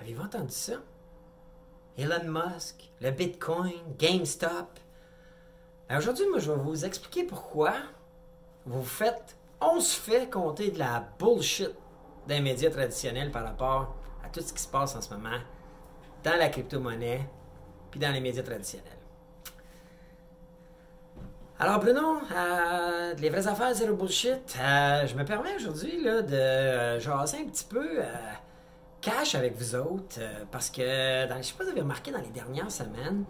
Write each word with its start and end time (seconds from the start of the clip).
Avez-vous 0.00 0.22
entendu 0.22 0.52
ça? 0.52 0.74
Elon 1.96 2.24
Musk, 2.24 2.90
le 3.00 3.10
Bitcoin, 3.10 3.72
GameStop. 3.98 4.78
Ben, 5.88 5.98
aujourd'hui, 5.98 6.26
moi, 6.28 6.38
je 6.38 6.50
vais 6.50 6.58
vous 6.58 6.84
expliquer 6.84 7.24
pourquoi 7.24 7.74
vous 8.64 8.82
faites, 8.82 9.36
on 9.60 9.80
se 9.80 9.98
fait 9.98 10.30
compter 10.30 10.70
de 10.70 10.78
la 10.78 11.06
bullshit 11.18 11.70
des 12.26 12.40
médias 12.40 12.70
traditionnels 12.70 13.30
par 13.30 13.44
rapport 13.44 13.94
à 14.24 14.28
tout 14.28 14.40
ce 14.40 14.52
qui 14.52 14.62
se 14.62 14.68
passe 14.68 14.94
en 14.96 15.00
ce 15.00 15.12
moment 15.12 15.38
dans 16.22 16.36
la 16.36 16.48
crypto-monnaie 16.48 17.28
puis 17.90 18.00
dans 18.00 18.10
les 18.10 18.20
médias 18.20 18.42
traditionnels. 18.42 18.86
Alors 21.58 21.78
Bruno, 21.78 22.20
euh, 22.34 23.14
les 23.14 23.28
vraies 23.30 23.46
affaires 23.46 23.72
zéro 23.74 23.94
bullshit, 23.94 24.56
euh, 24.60 25.06
je 25.06 25.14
me 25.14 25.24
permets 25.24 25.54
aujourd'hui 25.54 26.02
de 26.02 26.34
euh, 26.34 26.98
jaser 26.98 27.38
un 27.38 27.44
petit 27.44 27.64
peu 27.64 28.00
cash 29.02 29.34
avec 29.34 29.56
vous 29.56 29.74
autres 29.74 30.18
euh, 30.18 30.44
parce 30.50 30.70
que 30.70 31.28
dans, 31.28 31.36
je 31.38 31.42
sais 31.42 31.54
pas 31.54 31.64
si 31.64 31.64
vous 31.64 31.70
avez 31.70 31.80
remarqué 31.82 32.10
dans 32.12 32.20
les 32.20 32.30
dernières 32.30 32.70
semaines, 32.70 33.24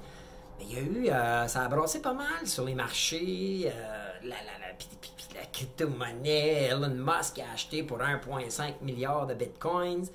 mais 0.59 0.65
il 0.66 0.74
y 0.74 0.77
a 0.77 0.83
eu, 0.83 1.09
euh, 1.10 1.48
ça 1.48 1.62
a 1.62 1.69
brassé 1.69 2.01
pas 2.01 2.12
mal 2.12 2.46
sur 2.46 2.65
les 2.65 2.74
marchés, 2.74 3.65
euh, 3.66 4.12
la, 4.23 4.37
la, 4.37 4.59
la, 4.60 5.41
la 5.41 5.46
crypto-monnaie, 5.46 6.69
Elon 6.70 6.91
Musk 6.95 7.38
a 7.38 7.52
acheté 7.55 7.82
pour 7.82 7.98
1,5 7.98 8.82
milliard 8.82 9.27
de 9.27 9.34
bitcoins. 9.34 10.06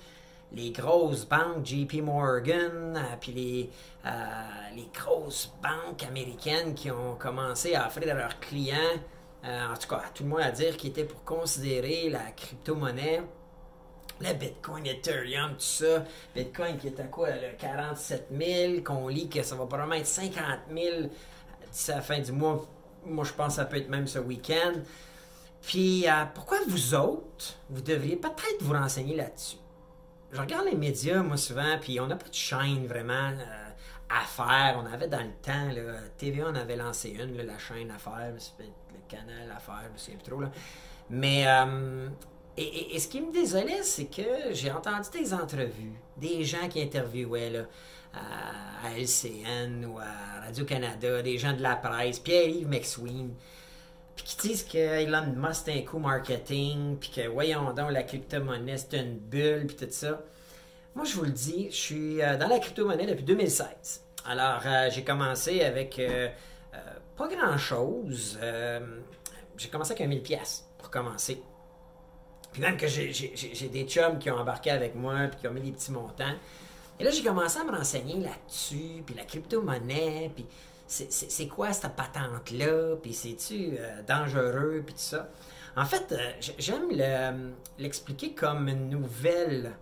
Les 0.52 0.70
grosses 0.70 1.26
banques, 1.26 1.66
JP 1.66 2.00
Morgan, 2.04 2.98
puis 3.20 3.32
les, 3.32 3.70
les 4.74 4.88
grosses 4.94 5.52
banques 5.62 6.02
américaines 6.04 6.72
qui 6.74 6.90
ont 6.90 7.16
commencé 7.16 7.74
à 7.74 7.86
offrir 7.86 8.14
à 8.14 8.14
leurs 8.14 8.40
clients, 8.40 8.96
en 9.44 9.76
tout 9.78 9.88
cas, 9.88 10.04
tout 10.14 10.22
le 10.22 10.30
monde 10.30 10.40
à 10.40 10.50
dire 10.50 10.78
qu'ils 10.78 10.88
étaient 10.88 11.04
pour 11.04 11.22
considérer 11.24 12.08
la 12.08 12.30
crypto-monnaie, 12.30 13.20
le 14.20 14.32
Bitcoin, 14.34 14.86
Ethereum, 14.86 15.52
tout 15.52 15.60
ça. 15.60 16.04
Bitcoin 16.34 16.76
qui 16.78 16.88
est 16.88 17.00
à 17.00 17.04
quoi, 17.04 17.30
le 17.30 17.56
47 17.58 18.28
000, 18.36 18.82
qu'on 18.82 19.08
lit 19.08 19.28
que 19.28 19.42
ça 19.42 19.54
va 19.54 19.66
probablement 19.66 19.94
être 19.94 20.06
50 20.06 20.44
000 20.72 21.08
d'ici 21.70 21.90
la 21.90 22.00
fin 22.00 22.18
du 22.18 22.32
mois. 22.32 22.66
Moi, 23.06 23.24
je 23.24 23.32
pense 23.32 23.48
que 23.48 23.52
ça 23.54 23.64
peut 23.64 23.76
être 23.76 23.88
même 23.88 24.06
ce 24.06 24.18
week-end. 24.18 24.74
Puis, 25.62 26.08
euh, 26.08 26.24
pourquoi 26.34 26.58
vous 26.68 26.94
autres, 26.94 27.56
vous 27.70 27.80
devriez 27.80 28.16
peut-être 28.16 28.62
vous 28.62 28.74
renseigner 28.74 29.16
là-dessus? 29.16 29.58
je 30.32 30.40
regarde 30.40 30.66
les 30.66 30.76
médias, 30.76 31.22
moi, 31.22 31.36
souvent, 31.36 31.78
puis 31.80 32.00
on 32.00 32.06
n'a 32.06 32.16
pas 32.16 32.28
de 32.28 32.34
chaîne 32.34 32.86
vraiment 32.86 33.30
euh, 33.30 33.70
à 34.10 34.24
faire. 34.24 34.82
On 34.82 34.92
avait 34.92 35.08
dans 35.08 35.22
le 35.22 35.32
temps, 35.42 35.72
là, 35.72 35.98
TVA, 36.16 36.46
on 36.48 36.54
avait 36.54 36.76
lancé 36.76 37.10
une, 37.10 37.36
là, 37.36 37.44
la 37.44 37.58
chaîne 37.58 37.90
à 37.90 37.98
faire, 37.98 38.32
le 38.58 39.08
canal 39.08 39.50
à 39.54 39.58
faire, 39.58 39.82
je 39.86 39.92
me 39.92 39.98
souviens 39.98 40.18
plus 40.18 40.30
trop. 40.30 40.40
Là. 40.40 40.50
Mais, 41.10 41.44
euh, 41.46 42.08
et, 42.58 42.98
ce 42.98 43.08
qui 43.08 43.20
me 43.20 43.32
désolait, 43.32 43.82
c'est 43.82 44.06
que 44.06 44.52
j'ai 44.52 44.70
entendu 44.70 45.08
des 45.12 45.32
entrevues, 45.32 45.92
des 46.16 46.44
gens 46.44 46.68
qui 46.68 46.82
interviewaient 46.82 47.50
là, 47.50 47.62
à, 48.14 48.98
LCN 48.98 49.84
ou 49.84 49.98
à 49.98 50.44
Radio-Canada, 50.44 51.22
des 51.22 51.38
gens 51.38 51.52
de 51.52 51.62
la 51.62 51.76
presse, 51.76 52.18
Pierre-Yves 52.18 52.68
McSween, 52.68 53.34
puis 54.16 54.24
qui 54.24 54.48
disent 54.48 54.64
que 54.64 54.78
Elon 54.78 55.34
Musk 55.36 55.62
c'est 55.66 55.74
un 55.74 55.82
coup 55.82 55.98
marketing, 55.98 56.96
puis 56.98 57.10
que 57.14 57.28
voyons 57.28 57.72
donc 57.72 57.90
la 57.90 58.02
crypto-monnaie 58.02 58.76
c'est 58.76 58.98
une 58.98 59.18
bulle, 59.18 59.66
puis 59.66 59.76
tout 59.76 59.86
ça. 59.90 60.20
Moi, 60.94 61.04
je 61.04 61.14
vous 61.14 61.24
le 61.24 61.30
dis, 61.30 61.68
je 61.70 61.76
suis 61.76 62.22
euh, 62.22 62.36
dans 62.36 62.48
la 62.48 62.58
crypto-monnaie 62.58 63.06
depuis 63.06 63.22
2016. 63.22 64.02
Alors, 64.26 64.60
euh, 64.66 64.88
j'ai 64.90 65.04
commencé 65.04 65.62
avec 65.62 65.98
euh, 65.98 66.28
pas 67.16 67.28
grand-chose. 67.28 68.38
J'ai 69.56 69.68
commencé 69.68 69.92
avec 69.92 70.00
un 70.00 70.08
1000 70.08 70.22
pièces 70.22 70.66
pour 70.76 70.90
commencer. 70.90 71.40
Puis 72.52 72.62
même 72.62 72.76
que 72.76 72.86
j'ai- 72.86 73.68
des 73.72 73.84
chums 73.84 74.18
qui 74.18 74.30
ont 74.30 74.36
embarqué 74.38 74.70
avec 74.70 74.94
moi, 74.94 75.28
puis 75.30 75.40
qui 75.40 75.48
ont 75.48 75.52
mis 75.52 75.60
des 75.60 75.72
petits 75.72 75.92
montants. 75.92 76.34
Et 76.98 77.04
là, 77.04 77.10
j'ai 77.10 77.22
commencé 77.22 77.58
à 77.60 77.64
me 77.64 77.70
renseigner 77.70 78.16
là-dessus, 78.20 79.02
puis 79.06 79.14
la 79.14 79.24
crypto-monnaie, 79.24 80.30
puis 80.34 80.46
c'est- 80.86 81.46
quoi 81.48 81.72
cette 81.72 81.94
patente-là, 81.94 82.96
puis 83.02 83.12
c'est-tu 83.14 83.76
euh, 83.78 84.02
dangereux, 84.02 84.82
puis 84.84 84.94
tout 84.94 85.00
ça. 85.00 85.28
En 85.76 85.84
fait, 85.84 86.10
euh, 86.12 86.32
j'aime 86.58 86.88
le- 86.90 87.52
l'expliquer 87.78 88.32
comme 88.34 88.68
une 88.68 88.88
nouvelle 88.88 89.72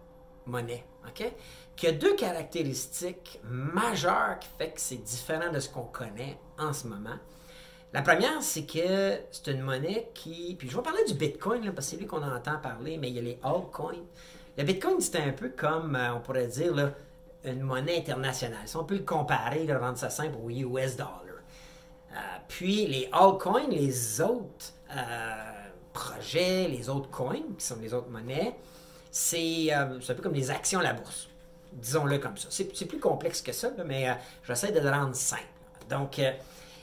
monnaie, 0.44 0.84
OK? 1.06 1.32
Qui 1.74 1.86
a 1.86 1.92
deux 1.92 2.14
caractéristiques 2.16 3.40
majeures 3.44 4.38
qui 4.40 4.48
fait 4.58 4.70
que 4.72 4.80
c'est 4.80 4.96
différent 5.02 5.50
de 5.52 5.60
ce 5.60 5.68
qu'on 5.68 5.84
connaît 5.84 6.38
en 6.58 6.72
ce 6.72 6.86
moment. 6.86 7.16
La 7.96 8.02
première, 8.02 8.42
c'est 8.42 8.66
que 8.66 9.20
c'est 9.30 9.50
une 9.50 9.62
monnaie 9.62 10.10
qui. 10.12 10.54
Puis 10.58 10.68
je 10.68 10.76
vais 10.76 10.82
parler 10.82 11.02
du 11.08 11.14
Bitcoin, 11.14 11.64
là, 11.64 11.72
parce 11.72 11.86
que 11.86 11.92
c'est 11.92 11.96
lui 11.96 12.06
qu'on 12.06 12.22
entend 12.22 12.58
parler, 12.58 12.98
mais 12.98 13.08
il 13.08 13.14
y 13.14 13.18
a 13.18 13.22
les 13.22 13.38
altcoins. 13.42 14.04
Le 14.58 14.64
Bitcoin, 14.64 15.00
c'est 15.00 15.16
un 15.16 15.32
peu 15.32 15.48
comme, 15.48 15.96
euh, 15.96 16.12
on 16.12 16.20
pourrait 16.20 16.46
dire, 16.46 16.74
là, 16.74 16.90
une 17.44 17.62
monnaie 17.62 17.96
internationale. 17.96 18.60
Si 18.66 18.76
on 18.76 18.84
peut 18.84 18.96
le 18.96 19.02
comparer, 19.02 19.66
rendre 19.74 19.96
ça 19.96 20.10
simple 20.10 20.36
au 20.44 20.50
US 20.50 20.96
dollar. 20.96 21.22
Euh, 22.12 22.16
puis 22.48 22.86
les 22.86 23.08
altcoins, 23.12 23.66
les 23.70 24.20
autres 24.20 24.74
euh, 24.94 25.68
projets, 25.94 26.68
les 26.68 26.90
autres 26.90 27.08
coins, 27.08 27.40
qui 27.58 27.64
sont 27.64 27.78
les 27.80 27.94
autres 27.94 28.10
monnaies, 28.10 28.56
c'est 29.10 29.72
un 29.72 29.86
peu 29.86 30.22
comme 30.22 30.34
les 30.34 30.50
actions 30.50 30.80
à 30.80 30.82
la 30.82 30.92
bourse. 30.92 31.30
Disons-le 31.72 32.18
comme 32.18 32.36
ça. 32.36 32.48
C'est 32.50 32.84
plus 32.84 33.00
complexe 33.00 33.40
que 33.40 33.52
ça, 33.52 33.70
mais 33.86 34.18
j'essaie 34.46 34.70
de 34.70 34.80
le 34.80 34.90
rendre 34.90 35.14
simple. 35.14 35.42
Donc, 35.88 36.20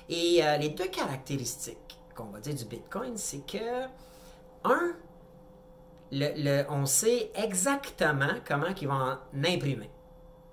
et 0.09 0.43
euh, 0.43 0.57
les 0.57 0.69
deux 0.69 0.87
caractéristiques 0.87 1.77
qu'on 2.15 2.25
va 2.25 2.39
dire 2.39 2.53
du 2.55 2.65
Bitcoin, 2.65 3.17
c'est 3.17 3.45
que, 3.45 3.85
un, 4.63 4.93
le- 6.11 6.33
le- 6.37 6.65
on 6.69 6.85
sait 6.85 7.31
exactement 7.35 8.35
comment 8.47 8.67
ils 8.79 8.87
vont 8.87 8.93
en 8.93 9.17
imprimer. 9.43 9.89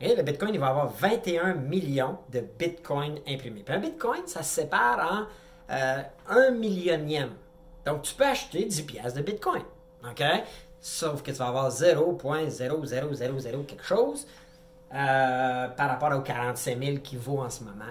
Et 0.00 0.14
le 0.16 0.22
Bitcoin, 0.22 0.54
il 0.54 0.60
va 0.60 0.68
avoir 0.68 0.88
21 0.88 1.54
millions 1.54 2.16
de 2.30 2.40
Bitcoin 2.40 3.18
imprimés. 3.28 3.62
Puis 3.62 3.74
un 3.74 3.80
Bitcoin, 3.80 4.26
ça 4.26 4.42
se 4.42 4.54
sépare 4.62 4.98
en 5.12 5.26
euh, 5.74 6.02
un 6.28 6.50
millionième. 6.52 7.32
Donc, 7.84 8.02
tu 8.02 8.14
peux 8.14 8.24
acheter 8.24 8.64
10 8.64 8.82
piastres 8.82 9.18
de 9.18 9.22
Bitcoin. 9.22 9.62
OK? 10.08 10.22
Sauf 10.80 11.22
que 11.22 11.30
tu 11.30 11.36
vas 11.36 11.48
avoir 11.48 11.70
0.00000 11.70 13.66
quelque 13.66 13.84
chose 13.84 14.26
euh, 14.94 15.68
par 15.68 15.88
rapport 15.90 16.12
aux 16.18 16.22
45 16.22 16.82
000 16.82 16.96
qui 16.98 17.16
vaut 17.16 17.40
en 17.40 17.50
ce 17.50 17.62
moment. 17.64 17.84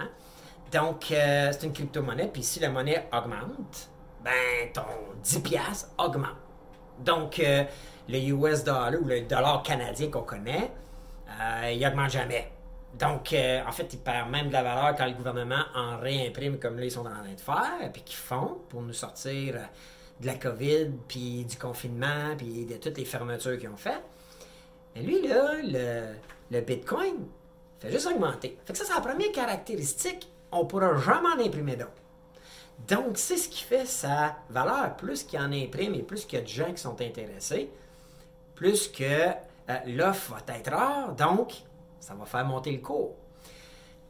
Donc, 0.72 1.10
euh, 1.10 1.50
c'est 1.52 1.66
une 1.66 1.72
crypto-monnaie. 1.72 2.28
Puis 2.28 2.42
si 2.42 2.60
la 2.60 2.70
monnaie 2.70 3.08
augmente, 3.12 3.90
ben, 4.22 4.72
ton 4.72 4.82
10 5.22 5.40
piastres 5.40 5.90
augmente. 5.98 6.36
Donc, 6.98 7.38
euh, 7.40 7.64
le 8.08 8.18
US 8.18 8.64
dollar 8.64 8.92
ou 9.00 9.06
le 9.06 9.22
dollar 9.22 9.62
canadien 9.62 10.10
qu'on 10.10 10.22
connaît, 10.22 10.70
euh, 11.28 11.70
il 11.72 11.86
augmente 11.86 12.10
jamais. 12.10 12.52
Donc, 12.98 13.32
en 13.32 13.72
fait, 13.72 13.92
il 13.92 14.00
perd 14.00 14.30
même 14.30 14.48
de 14.48 14.52
la 14.52 14.64
valeur 14.64 14.96
quand 14.96 15.06
le 15.06 15.12
gouvernement 15.12 15.62
en 15.76 15.98
réimprime 15.98 16.58
comme 16.58 16.76
là, 16.76 16.84
ils 16.84 16.90
sont 16.90 17.06
en 17.06 17.22
train 17.22 17.34
de 17.34 17.40
faire, 17.40 17.92
puis 17.92 18.02
qu'ils 18.02 18.16
font 18.16 18.58
pour 18.68 18.82
nous 18.82 18.92
sortir 18.92 19.54
de 20.18 20.26
la 20.26 20.34
COVID, 20.34 20.90
puis 21.06 21.44
du 21.44 21.56
confinement, 21.56 22.34
puis 22.36 22.66
de 22.66 22.74
toutes 22.78 22.98
les 22.98 23.04
fermetures 23.04 23.56
qu'ils 23.58 23.68
ont 23.68 23.76
faites. 23.76 24.02
Mais 24.96 25.02
lui, 25.02 25.24
là, 25.26 25.54
le, 25.62 26.16
le 26.50 26.60
Bitcoin 26.62 27.14
fait 27.78 27.92
juste 27.92 28.08
augmenter. 28.08 28.58
Fait 28.64 28.72
que 28.72 28.78
ça, 28.78 28.84
c'est 28.84 28.94
la 28.94 29.00
première 29.00 29.30
caractéristique. 29.30 30.28
On 30.52 30.64
ne 30.64 30.68
pourra 30.68 30.96
jamais 30.98 31.28
en 31.28 31.46
imprimer 31.46 31.76
d'autres. 31.76 31.92
Donc, 32.88 33.18
c'est 33.18 33.36
ce 33.36 33.48
qui 33.48 33.62
fait 33.62 33.86
sa 33.86 34.36
valeur. 34.48 34.96
Plus 34.96 35.22
qu'il 35.22 35.38
en 35.38 35.52
imprime 35.52 35.94
et 35.94 36.02
plus 36.02 36.24
qu'il 36.24 36.38
y 36.38 36.42
a 36.42 36.44
de 36.44 36.48
gens 36.48 36.72
qui 36.72 36.80
sont 36.80 37.00
intéressés, 37.00 37.70
plus 38.54 38.88
que 38.88 39.04
euh, 39.04 39.76
l'offre 39.86 40.34
va 40.34 40.54
être 40.54 40.70
rare, 40.70 41.14
donc 41.14 41.54
ça 42.00 42.14
va 42.14 42.24
faire 42.24 42.44
monter 42.44 42.72
le 42.72 42.78
cours. 42.78 43.14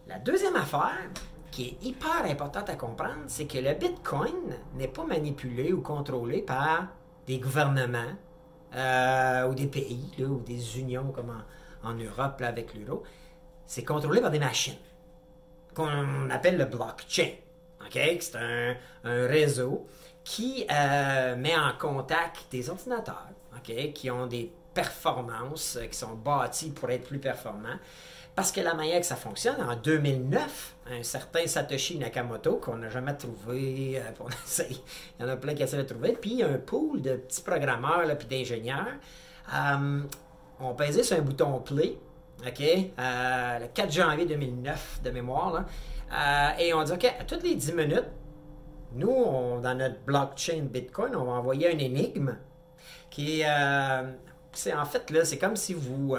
La 0.07 0.19
deuxième 0.19 0.57
affaire, 0.57 1.11
qui 1.51 1.69
est 1.69 1.85
hyper 1.85 2.25
importante 2.25 2.71
à 2.71 2.77
comprendre, 2.77 3.25
c'est 3.27 3.47
que 3.47 3.59
le 3.59 3.75
Bitcoin 3.75 4.57
n'est 4.75 4.89
pas 4.89 5.05
manipulé 5.05 5.73
ou 5.73 5.83
contrôlé 5.83 6.43
par 6.43 6.89
des 7.27 7.39
gouvernements 7.39 8.15
euh, 8.75 9.49
ou 9.49 9.55
des 9.55 9.67
pays 9.67 10.11
ou 10.21 10.41
des 10.41 10.79
unions 10.79 11.13
comme 11.13 11.43
en, 11.83 11.95
Europe 11.95 12.41
avec 12.43 12.75
l'euro. 12.75 13.03
C'est 13.67 13.85
contrôlé 13.85 14.21
par 14.21 14.31
des 14.31 14.39
machines 14.39 14.79
qu'on 15.75 16.31
appelle 16.31 16.57
le 16.57 16.65
blockchain. 16.65 17.31
OK? 17.85 17.99
C'est 18.21 18.37
un, 18.37 18.77
réseau 19.05 19.87
qui 20.25 20.67
euh, 20.71 21.37
met 21.37 21.57
en 21.57 21.73
contact 21.79 22.47
des 22.51 22.69
ordinateurs 22.71 23.29
qui 23.95 24.11
ont 24.11 24.27
des 24.27 24.51
performances, 24.73 25.77
euh, 25.77 25.87
qui 25.87 25.97
sont 25.97 26.15
bâtis 26.15 26.71
pour 26.71 26.91
être 26.91 27.07
plus 27.07 27.19
performants. 27.19 27.79
Parce 28.35 28.53
que 28.53 28.61
la 28.61 28.75
manière 28.75 29.01
que 29.01 29.07
ça 29.07 29.17
fonctionne, 29.17 29.61
en 29.61 29.77
2009, 29.77 30.77
un 30.93 31.03
certain 31.03 31.47
Satoshi 31.47 31.99
Nakamoto, 31.99 32.57
qu'on 32.57 32.77
n'a 32.77 32.89
jamais 32.89 33.15
trouvé, 33.17 34.01
euh, 34.01 34.27
essaye, 34.45 34.81
il 35.19 35.23
y 35.23 35.29
en 35.29 35.29
a 35.29 35.37
plein 35.37 35.55
qui 35.55 35.63
essaient 35.63 35.77
de 35.77 35.83
trouver, 35.83 36.13
puis 36.13 36.43
un 36.43 36.59
pool 36.59 37.03
de 37.03 37.17
petits 37.17 37.43
programmeurs, 37.43 38.07
là, 38.07 38.17
puis 38.17 38.29
d'ingénieurs, 38.29 38.97
ont 40.61 40.75
pesé 40.75 41.03
sur 41.03 41.17
un 41.17 41.23
bouton 41.23 41.59
play, 41.61 41.99
OK, 42.47 42.61
euh, 42.61 43.59
le 43.59 43.67
4 43.67 43.93
janvier 43.93 44.27
2009, 44.27 45.01
de 45.05 45.11
mémoire, 45.11 45.53
là, 45.53 45.67
euh, 46.13 46.63
et 46.63 46.73
on 46.75 46.83
dit, 46.83 46.93
OK, 46.93 47.05
à 47.05 47.25
toutes 47.25 47.43
les 47.43 47.55
10 47.55 47.73
minutes, 47.75 48.09
nous, 48.93 49.61
dans 49.63 49.75
notre 49.77 50.01
blockchain 50.01 50.63
Bitcoin, 50.63 51.15
on 51.15 51.25
va 51.25 51.33
envoyer 51.33 51.71
une 51.71 51.81
énigme 51.81 52.37
qui 53.11 53.43
euh, 53.45 54.03
c'est 54.53 54.73
en 54.75 54.85
fait, 54.85 55.11
là, 55.11 55.25
c'est 55.25 55.39
comme 55.39 55.57
si 55.57 55.75
vous, 55.75 56.17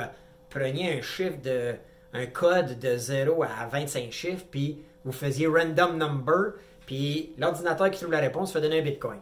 preniez 0.49 0.97
un 0.97 1.01
chiffre 1.01 1.41
de. 1.41 1.75
un 2.13 2.25
code 2.27 2.77
de 2.79 2.97
0 2.97 3.43
à 3.43 3.65
25 3.67 4.11
chiffres, 4.11 4.45
puis 4.49 4.83
vous 5.03 5.11
faisiez 5.11 5.47
random 5.47 5.97
number, 5.97 6.53
puis 6.85 7.33
l'ordinateur 7.37 7.89
qui 7.89 7.99
trouve 7.99 8.11
la 8.11 8.19
réponse 8.19 8.53
fait 8.53 8.61
donner 8.61 8.79
un 8.79 8.83
bitcoin. 8.83 9.19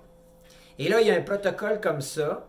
Et 0.77 0.89
là, 0.89 1.01
il 1.01 1.07
y 1.07 1.11
a 1.11 1.15
un 1.15 1.21
protocole 1.21 1.79
comme 1.81 2.01
ça, 2.01 2.47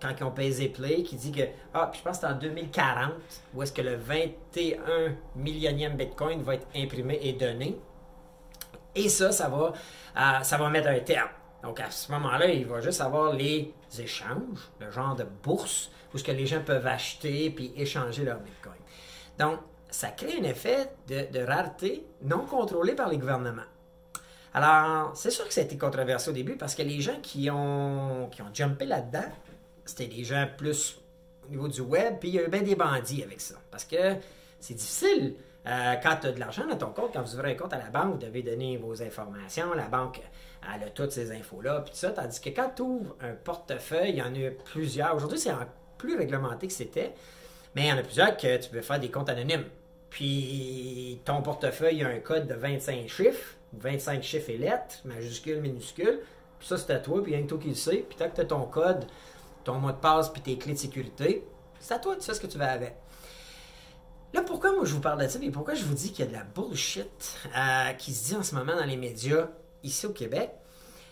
quand 0.00 0.12
ils 0.18 0.24
ont 0.24 0.30
pesé 0.30 0.68
play, 0.68 1.02
qui 1.02 1.16
dit 1.16 1.32
que, 1.32 1.42
ah, 1.74 1.88
puis 1.90 2.00
je 2.00 2.04
pense 2.04 2.18
que 2.18 2.26
c'est 2.26 2.32
en 2.32 2.38
2040, 2.38 3.12
où 3.54 3.62
est-ce 3.62 3.72
que 3.72 3.82
le 3.82 3.96
21 3.96 5.14
millionième 5.36 5.96
bitcoin 5.96 6.42
va 6.42 6.54
être 6.54 6.66
imprimé 6.74 7.18
et 7.22 7.32
donné. 7.32 7.78
Et 8.94 9.08
ça, 9.08 9.32
ça 9.32 9.48
va, 9.48 9.72
euh, 10.16 10.42
ça 10.42 10.56
va 10.56 10.70
mettre 10.70 10.88
un 10.88 11.00
terme. 11.00 11.30
Donc 11.62 11.80
à 11.80 11.90
ce 11.90 12.10
moment-là, 12.12 12.46
il 12.46 12.66
va 12.66 12.80
juste 12.80 13.00
avoir 13.00 13.32
les 13.32 13.74
échanges, 13.98 14.70
le 14.80 14.90
genre 14.90 15.16
de 15.16 15.24
bourse, 15.42 15.90
où 16.14 16.18
ce 16.18 16.24
que 16.24 16.32
les 16.32 16.46
gens 16.46 16.62
peuvent 16.62 16.86
acheter 16.86 17.50
puis 17.50 17.72
échanger 17.76 18.24
leur 18.24 18.38
bitcoin. 18.38 18.74
Donc, 19.38 19.58
ça 19.90 20.08
crée 20.10 20.38
un 20.38 20.44
effet 20.44 20.90
de, 21.08 21.40
rareté 21.44 22.06
non 22.22 22.40
contrôlé 22.40 22.94
par 22.94 23.08
les 23.08 23.18
gouvernements. 23.18 23.62
Alors, 24.54 25.16
c'est 25.16 25.30
sûr 25.30 25.46
que 25.46 25.54
ça 25.54 25.60
a 25.60 25.64
été 25.64 25.78
controversé 25.78 26.30
au 26.30 26.32
début 26.32 26.56
parce 26.56 26.74
que 26.74 26.82
les 26.82 27.00
gens 27.00 27.20
qui 27.22 27.50
ont, 27.50 28.28
qui 28.30 28.42
ont 28.42 28.52
jumpé 28.52 28.86
là-dedans, 28.86 29.30
c'était 29.88 30.06
des 30.06 30.24
gens 30.24 30.46
plus 30.56 31.00
au 31.46 31.50
niveau 31.50 31.68
du 31.68 31.80
web, 31.80 32.16
puis 32.20 32.28
il 32.28 32.34
y 32.34 32.38
a 32.38 32.44
eu 32.44 32.48
bien 32.48 32.62
des 32.62 32.74
bandits 32.74 33.22
avec 33.22 33.40
ça. 33.40 33.54
Parce 33.70 33.84
que 33.84 34.16
c'est 34.60 34.74
difficile. 34.74 35.34
Euh, 35.66 35.94
quand 36.02 36.16
tu 36.20 36.28
as 36.28 36.32
de 36.32 36.40
l'argent 36.40 36.66
dans 36.66 36.76
ton 36.76 36.90
compte, 36.92 37.12
quand 37.12 37.22
vous 37.22 37.34
ouvrez 37.34 37.52
un 37.52 37.54
compte 37.54 37.72
à 37.72 37.78
la 37.78 37.90
banque, 37.90 38.12
vous 38.12 38.18
devez 38.18 38.42
donner 38.42 38.76
vos 38.76 39.02
informations. 39.02 39.74
La 39.74 39.88
banque, 39.88 40.20
elle 40.74 40.84
a 40.84 40.90
toutes 40.90 41.12
ces 41.12 41.32
infos-là, 41.32 41.80
puis 41.80 41.92
tout 41.92 41.98
ça. 41.98 42.10
Tandis 42.10 42.40
que 42.40 42.50
quand 42.50 42.70
tu 42.74 42.82
ouvres 42.82 43.16
un 43.20 43.32
portefeuille, 43.32 44.10
il 44.10 44.16
y 44.16 44.22
en 44.22 44.34
a 44.34 44.50
plusieurs. 44.64 45.14
Aujourd'hui, 45.14 45.38
c'est 45.38 45.52
plus 45.98 46.16
réglementé 46.16 46.68
que 46.68 46.72
c'était, 46.72 47.12
mais 47.74 47.82
il 47.82 47.88
y 47.88 47.92
en 47.92 47.98
a 47.98 48.02
plusieurs 48.02 48.36
que 48.36 48.56
tu 48.56 48.70
peux 48.70 48.80
faire 48.80 49.00
des 49.00 49.10
comptes 49.10 49.28
anonymes. 49.28 49.64
Puis 50.10 51.20
ton 51.24 51.42
portefeuille 51.42 52.02
a 52.02 52.08
un 52.08 52.20
code 52.20 52.46
de 52.46 52.54
25 52.54 53.08
chiffres, 53.08 53.56
25 53.74 54.22
chiffres 54.22 54.50
et 54.50 54.56
lettres, 54.56 55.00
majuscules, 55.04 55.60
minuscules. 55.60 56.20
Puis 56.58 56.68
ça, 56.68 56.78
c'est 56.78 56.92
à 56.92 56.98
toi, 56.98 57.22
puis 57.22 57.32
il 57.32 57.40
y 57.40 57.46
toi 57.46 57.58
qui 57.58 57.68
le 57.68 57.74
sais. 57.74 58.04
Puis 58.08 58.16
tant 58.16 58.28
que 58.28 58.36
tu 58.36 58.40
as 58.40 58.46
ton 58.46 58.62
code, 58.62 59.04
ton 59.68 59.78
mot 59.78 59.92
de 59.92 59.96
passe, 59.96 60.30
puis 60.30 60.40
tes 60.40 60.56
clés 60.56 60.72
de 60.72 60.78
sécurité, 60.78 61.46
c'est 61.78 61.92
à 61.92 61.98
toi, 61.98 62.16
tu 62.16 62.22
sais 62.22 62.32
ce 62.32 62.40
que 62.40 62.46
tu 62.46 62.56
vas 62.56 62.72
avec. 62.72 62.96
Là, 64.32 64.40
pourquoi 64.42 64.72
moi 64.72 64.86
je 64.86 64.94
vous 64.94 65.00
parle 65.00 65.22
de 65.22 65.28
ça, 65.28 65.38
et 65.42 65.50
pourquoi 65.50 65.74
je 65.74 65.84
vous 65.84 65.94
dis 65.94 66.10
qu'il 66.10 66.24
y 66.24 66.28
a 66.28 66.30
de 66.30 66.36
la 66.36 66.44
bullshit 66.44 67.36
euh, 67.54 67.92
qui 67.92 68.14
se 68.14 68.28
dit 68.28 68.36
en 68.36 68.42
ce 68.42 68.54
moment 68.54 68.74
dans 68.74 68.86
les 68.86 68.96
médias 68.96 69.48
ici 69.82 70.06
au 70.06 70.12
Québec, 70.12 70.50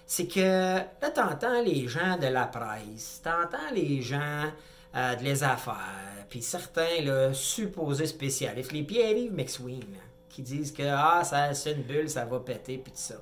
c'est 0.06 0.26
que 0.26 0.41
là, 0.41 1.11
t'entends 1.14 1.61
les 1.62 1.87
gens 1.87 2.17
de 2.17 2.29
la 2.29 2.47
presse, 2.47 3.20
t'entends 3.23 3.70
les 3.75 4.00
gens 4.00 4.50
euh, 4.94 5.14
de 5.17 5.23
les 5.23 5.44
affaires, 5.44 6.25
puis 6.31 6.41
certains 6.41 7.03
là, 7.03 7.35
supposés 7.35 8.06
spécialistes, 8.06 8.73
les 8.73 8.85
Pierre-Yves 8.85 9.35
McSween, 9.35 9.85
qui 10.31 10.41
disent 10.41 10.73
que 10.73 10.82
ah, 10.82 11.23
ça, 11.25 11.53
c'est 11.53 11.73
une 11.73 11.82
bulle, 11.82 12.08
ça 12.08 12.25
va 12.25 12.41
péter, 12.41 12.79
puis 12.79 12.93
tout 12.93 12.99
ça. 12.99 13.17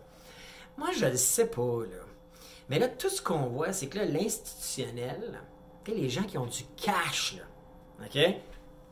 Moi, 0.77 0.91
je 0.97 1.07
le 1.07 1.17
sais 1.17 1.47
pas, 1.47 1.83
là. 1.91 2.13
Mais 2.69 2.78
là, 2.78 2.88
tout 2.88 3.11
ce 3.11 3.20
qu'on 3.20 3.46
voit, 3.46 3.72
c'est 3.72 3.87
que 3.88 3.99
là, 3.99 4.05
l'institutionnel, 4.05 5.40
les 5.87 6.08
gens 6.08 6.22
qui 6.22 6.38
ont 6.38 6.46
du 6.46 6.64
cash, 6.76 7.37
là, 7.37 8.06
OK, 8.06 8.34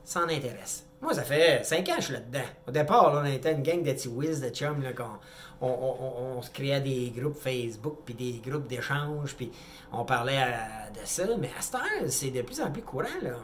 s'en 0.05 0.29
intéressent. 0.29 0.87
Moi, 1.01 1.15
ça 1.15 1.23
fait 1.23 1.65
5 1.65 1.89
ans 1.89 1.95
que 1.97 2.01
je 2.01 2.05
suis 2.05 2.13
là-dedans. 2.15 2.45
Au 2.69 2.71
départ, 2.71 3.13
on 3.13 3.25
était 3.25 3.53
une 3.53 3.63
gang 3.63 3.83
de 3.83 3.93
petits 3.93 4.09
whiz, 4.09 4.41
de 4.41 4.51
chums, 4.51 4.83
là, 4.83 4.91
on, 5.61 6.37
on, 6.37 6.43
se 6.43 6.51
créait 6.51 6.81
des 6.81 7.13
groupes 7.17 7.37
Facebook, 7.37 7.99
puis 8.05 8.15
des 8.15 8.41
groupes 8.45 8.67
d'échange, 8.67 9.35
puis 9.35 9.51
on 9.93 10.05
parlait 10.05 10.45
de 10.95 11.05
ça. 11.05 11.25
Mais 11.39 11.51
à 11.59 11.61
cette 11.61 11.75
heure, 11.77 12.09
c'est 12.09 12.31
de 12.31 12.43
plus 12.43 12.61
en 12.61 12.71
plus 12.71 12.83
courant, 12.83 13.21
là. 13.23 13.37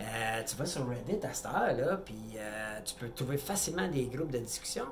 Euh, 0.00 0.42
tu 0.48 0.56
vas 0.56 0.66
sur 0.66 0.88
Reddit 0.88 1.24
à 1.26 1.32
cette 1.32 1.46
heure, 1.46 1.76
là, 1.76 1.96
puis 1.98 2.16
euh, 2.36 2.80
tu 2.84 2.94
peux 2.94 3.10
trouver 3.10 3.36
facilement 3.36 3.86
des 3.88 4.06
groupes 4.06 4.30
de 4.30 4.38
discussion. 4.38 4.86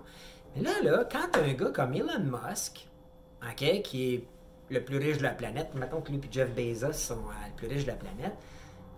Mais 0.55 0.63
là, 0.63 0.83
là, 0.83 1.09
quand 1.11 1.37
as 1.37 1.43
un 1.43 1.55
gars 1.55 1.71
comme 1.71 1.95
Elon 1.95 2.21
Musk, 2.25 2.87
OK, 3.43 3.83
qui 3.83 4.15
est 4.15 4.25
le 4.71 4.85
plus 4.85 4.99
riche 4.99 5.19
de 5.19 5.23
la 5.23 5.31
planète, 5.31 5.75
mettons 5.75 6.01
que 6.01 6.11
lui 6.11 6.19
et 6.19 6.29
Jeff 6.31 6.51
Bezos 6.55 6.93
sont 6.93 7.15
euh, 7.15 7.47
le 7.47 7.57
plus 7.57 7.69
riche 7.69 7.85
de 7.85 7.91
la 7.91 7.97
planète, 7.97 8.35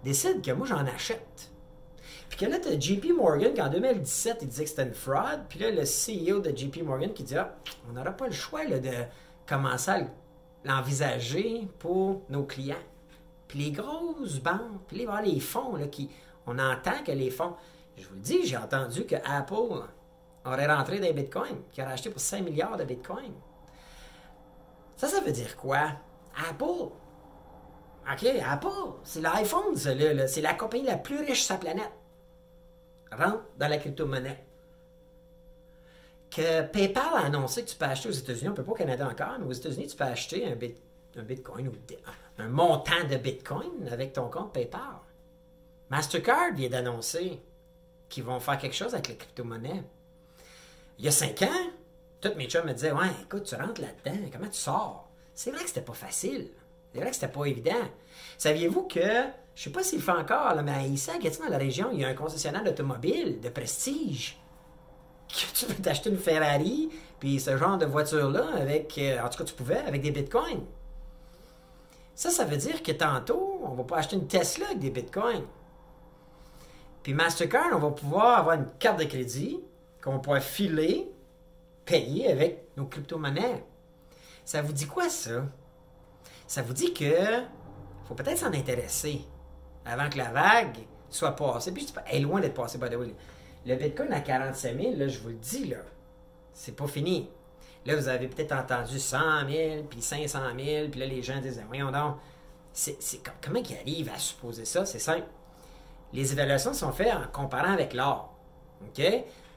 décide 0.04 0.42
que 0.42 0.50
moi, 0.52 0.66
j'en 0.66 0.86
achète. 0.86 1.50
Puis 2.28 2.38
que 2.38 2.46
là, 2.46 2.58
tu 2.58 2.68
as 2.68 2.78
JP 2.78 3.12
Morgan 3.16 3.52
qui 3.52 3.60
en 3.60 3.68
2017, 3.68 4.38
il 4.42 4.48
disait 4.48 4.64
que 4.64 4.70
c'était 4.70 4.84
une 4.84 4.94
fraude. 4.94 5.42
Puis 5.48 5.58
là, 5.58 5.70
le 5.70 5.82
CEO 5.82 6.40
de 6.40 6.56
JP 6.56 6.82
Morgan 6.84 7.12
qui 7.12 7.24
dit 7.24 7.36
ah, 7.36 7.56
on 7.88 7.92
n'aura 7.92 8.12
pas 8.12 8.26
le 8.26 8.32
choix 8.32 8.64
de 8.66 8.90
commencer 9.46 9.90
à 9.90 10.00
l'envisager 10.64 11.68
pour 11.78 12.22
nos 12.28 12.44
clients. 12.44 12.76
Puis 13.48 13.58
les 13.58 13.70
grosses 13.72 14.38
banques, 14.38 14.80
puis 14.86 14.98
les, 14.98 15.32
les 15.32 15.40
fonds, 15.40 15.74
là, 15.74 15.88
qui, 15.88 16.08
on 16.46 16.58
entend 16.58 17.02
que 17.04 17.12
les 17.12 17.30
fonds. 17.30 17.54
Je 17.96 18.06
vous 18.06 18.14
le 18.14 18.20
dis, 18.20 18.46
j'ai 18.46 18.56
entendu 18.56 19.04
que 19.04 19.16
Apple 19.24 19.82
aurait 20.44 20.66
rentré 20.72 21.00
des 21.00 21.12
bitcoins, 21.12 21.62
qui 21.72 21.82
aurait 21.82 21.92
acheté 21.92 22.10
pour 22.10 22.20
5 22.20 22.42
milliards 22.44 22.76
de 22.76 22.84
bitcoins. 22.84 23.34
Ça, 25.00 25.08
ça 25.08 25.22
veut 25.22 25.32
dire 25.32 25.56
quoi? 25.56 25.92
Apple. 26.46 26.90
OK, 28.12 28.26
Apple, 28.46 28.68
c'est 29.02 29.22
l'iPhone, 29.22 29.74
c'est 29.74 30.42
la 30.42 30.52
compagnie 30.52 30.84
la 30.84 30.98
plus 30.98 31.20
riche 31.20 31.44
sur 31.44 31.54
la 31.54 31.60
planète 31.60 31.92
rentre 33.10 33.44
dans 33.56 33.68
la 33.68 33.78
crypto-monnaie. 33.78 34.44
Que 36.30 36.66
PayPal 36.66 37.14
a 37.14 37.24
annoncé 37.24 37.64
que 37.64 37.70
tu 37.70 37.76
peux 37.76 37.86
acheter 37.86 38.10
aux 38.10 38.12
États-Unis, 38.12 38.48
on 38.48 38.50
ne 38.50 38.56
peut 38.56 38.62
pas 38.62 38.72
au 38.72 38.74
Canada 38.74 39.08
encore, 39.08 39.38
mais 39.38 39.46
aux 39.46 39.52
États-Unis, 39.52 39.86
tu 39.86 39.96
peux 39.96 40.04
acheter 40.04 40.46
un, 40.46 41.22
Bitcoin 41.22 41.68
ou 41.68 41.72
un 42.36 42.48
montant 42.48 43.02
de 43.10 43.16
Bitcoin 43.16 43.88
avec 43.90 44.12
ton 44.12 44.28
compte 44.28 44.52
PayPal. 44.52 44.98
Mastercard 45.88 46.52
vient 46.52 46.68
d'annoncer 46.68 47.40
qu'ils 48.10 48.24
vont 48.24 48.38
faire 48.38 48.58
quelque 48.58 48.76
chose 48.76 48.92
avec 48.92 49.08
les 49.08 49.16
crypto-monnaies. 49.16 49.82
Il 50.98 51.06
y 51.06 51.08
a 51.08 51.10
cinq 51.10 51.40
ans, 51.40 51.70
tous 52.20 52.34
mes 52.36 52.46
chums 52.46 52.66
me 52.66 52.72
disaient 52.72 52.92
Ouais, 52.92 53.10
écoute, 53.22 53.44
tu 53.44 53.54
rentres 53.54 53.80
là-dedans, 53.80 54.18
comment 54.32 54.48
tu 54.48 54.58
sors? 54.58 55.08
C'est 55.34 55.50
vrai 55.50 55.62
que 55.62 55.68
c'était 55.68 55.80
pas 55.80 55.94
facile. 55.94 56.50
C'est 56.92 57.00
vrai 57.00 57.10
que 57.10 57.14
c'était 57.14 57.28
pas 57.28 57.44
évident. 57.46 57.88
Saviez-vous 58.36 58.82
que 58.82 59.00
je 59.54 59.64
sais 59.64 59.70
pas 59.70 59.82
s'il 59.82 60.00
fait 60.00 60.12
encore, 60.12 60.54
mais 60.62 60.88
ici 60.88 61.10
à 61.10 61.18
Gatineau, 61.18 61.46
dans 61.46 61.52
la 61.52 61.58
région, 61.58 61.90
il 61.92 62.00
y 62.00 62.04
a 62.04 62.08
un 62.08 62.14
concessionnaire 62.14 62.64
d'automobile 62.64 63.40
de 63.40 63.48
prestige. 63.48 64.38
Que 65.28 65.54
tu 65.54 65.66
peux 65.66 65.82
t'acheter 65.82 66.10
une 66.10 66.18
Ferrari, 66.18 66.88
puis 67.18 67.38
ce 67.38 67.56
genre 67.56 67.78
de 67.78 67.86
voiture-là, 67.86 68.46
avec, 68.56 68.96
euh, 68.98 69.22
en 69.22 69.28
tout 69.28 69.38
cas, 69.38 69.44
tu 69.44 69.54
pouvais, 69.54 69.78
avec 69.78 70.02
des 70.02 70.10
bitcoins. 70.10 70.64
Ça, 72.14 72.30
ça 72.30 72.44
veut 72.44 72.56
dire 72.56 72.82
que 72.82 72.92
tantôt, 72.92 73.60
on 73.62 73.74
va 73.74 73.84
pas 73.84 73.98
acheter 73.98 74.16
une 74.16 74.26
Tesla 74.26 74.66
avec 74.66 74.78
des 74.78 74.90
bitcoins. 74.90 75.44
Puis 77.02 77.14
Mastercard, 77.14 77.70
on 77.74 77.78
va 77.78 77.90
pouvoir 77.90 78.38
avoir 78.38 78.56
une 78.56 78.66
carte 78.78 78.98
de 78.98 79.04
crédit 79.04 79.60
qu'on 80.02 80.12
va 80.12 80.18
pouvoir 80.18 80.42
filer, 80.42 81.10
payer 81.90 82.30
avec 82.30 82.68
nos 82.76 82.86
crypto-monnaies. 82.86 83.64
Ça 84.44 84.62
vous 84.62 84.72
dit 84.72 84.86
quoi, 84.86 85.08
ça? 85.08 85.44
Ça 86.46 86.62
vous 86.62 86.72
dit 86.72 86.94
que 86.94 87.12
faut 88.06 88.14
peut-être 88.14 88.38
s'en 88.38 88.52
intéresser 88.52 89.22
avant 89.84 90.08
que 90.08 90.18
la 90.18 90.30
vague 90.30 90.78
soit 91.10 91.34
passée. 91.36 91.72
Puis 91.72 91.86
elle 92.06 92.16
est 92.16 92.20
loin 92.20 92.40
d'être 92.40 92.54
passée, 92.54 92.78
by 92.78 92.88
the 92.88 92.94
way. 92.94 93.14
Le 93.66 93.74
Bitcoin 93.76 94.12
à 94.12 94.20
45 94.20 94.80
000, 94.80 94.96
là, 94.96 95.08
je 95.08 95.18
vous 95.18 95.28
le 95.28 95.34
dis, 95.34 95.66
là, 95.66 95.78
c'est 96.52 96.74
pas 96.74 96.86
fini. 96.86 97.28
Là, 97.86 97.96
vous 97.96 98.08
avez 98.08 98.28
peut-être 98.28 98.52
entendu 98.52 98.98
100 98.98 99.48
000, 99.48 99.82
puis 99.84 100.00
500 100.00 100.38
000, 100.58 100.88
puis 100.88 101.00
là, 101.00 101.06
les 101.06 101.22
gens 101.22 101.40
disent, 101.40 101.62
voyons 101.66 101.90
donc, 101.90 102.16
c'est, 102.72 102.96
comment 103.42 103.60
ils 103.60 103.76
arrivent 103.76 104.10
à 104.14 104.18
supposer 104.18 104.64
ça? 104.64 104.86
C'est 104.86 104.98
simple. 104.98 105.26
Les 106.12 106.32
évaluations 106.32 106.72
sont 106.72 106.92
faites 106.92 107.12
en 107.12 107.26
comparant 107.32 107.72
avec 107.72 107.94
l'or. 107.94 108.34
OK? 108.82 109.02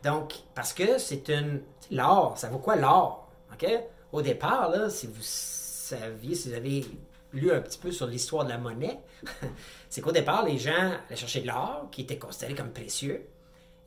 Donc, 0.03 0.33
parce 0.53 0.73
que 0.73 0.97
c'est 0.97 1.29
une. 1.29 1.61
L'or, 1.91 2.37
ça 2.37 2.49
vaut 2.49 2.59
quoi 2.59 2.75
l'or? 2.75 3.29
OK? 3.53 3.65
Au 4.11 4.21
départ, 4.21 4.69
là, 4.69 4.89
si 4.89 5.07
vous 5.07 5.21
saviez, 5.21 6.35
si 6.35 6.49
vous 6.49 6.55
avez 6.55 6.85
lu 7.33 7.51
un 7.51 7.61
petit 7.61 7.77
peu 7.77 7.91
sur 7.91 8.05
l'histoire 8.05 8.45
de 8.45 8.49
la 8.49 8.57
monnaie, 8.57 8.99
c'est 9.89 10.01
qu'au 10.01 10.11
départ, 10.11 10.45
les 10.45 10.57
gens 10.57 10.71
allaient 11.07 11.15
chercher 11.15 11.41
de 11.41 11.47
l'or 11.47 11.87
qui 11.91 12.01
était 12.01 12.17
considéré 12.17 12.53
comme 12.53 12.71
précieux. 12.71 13.25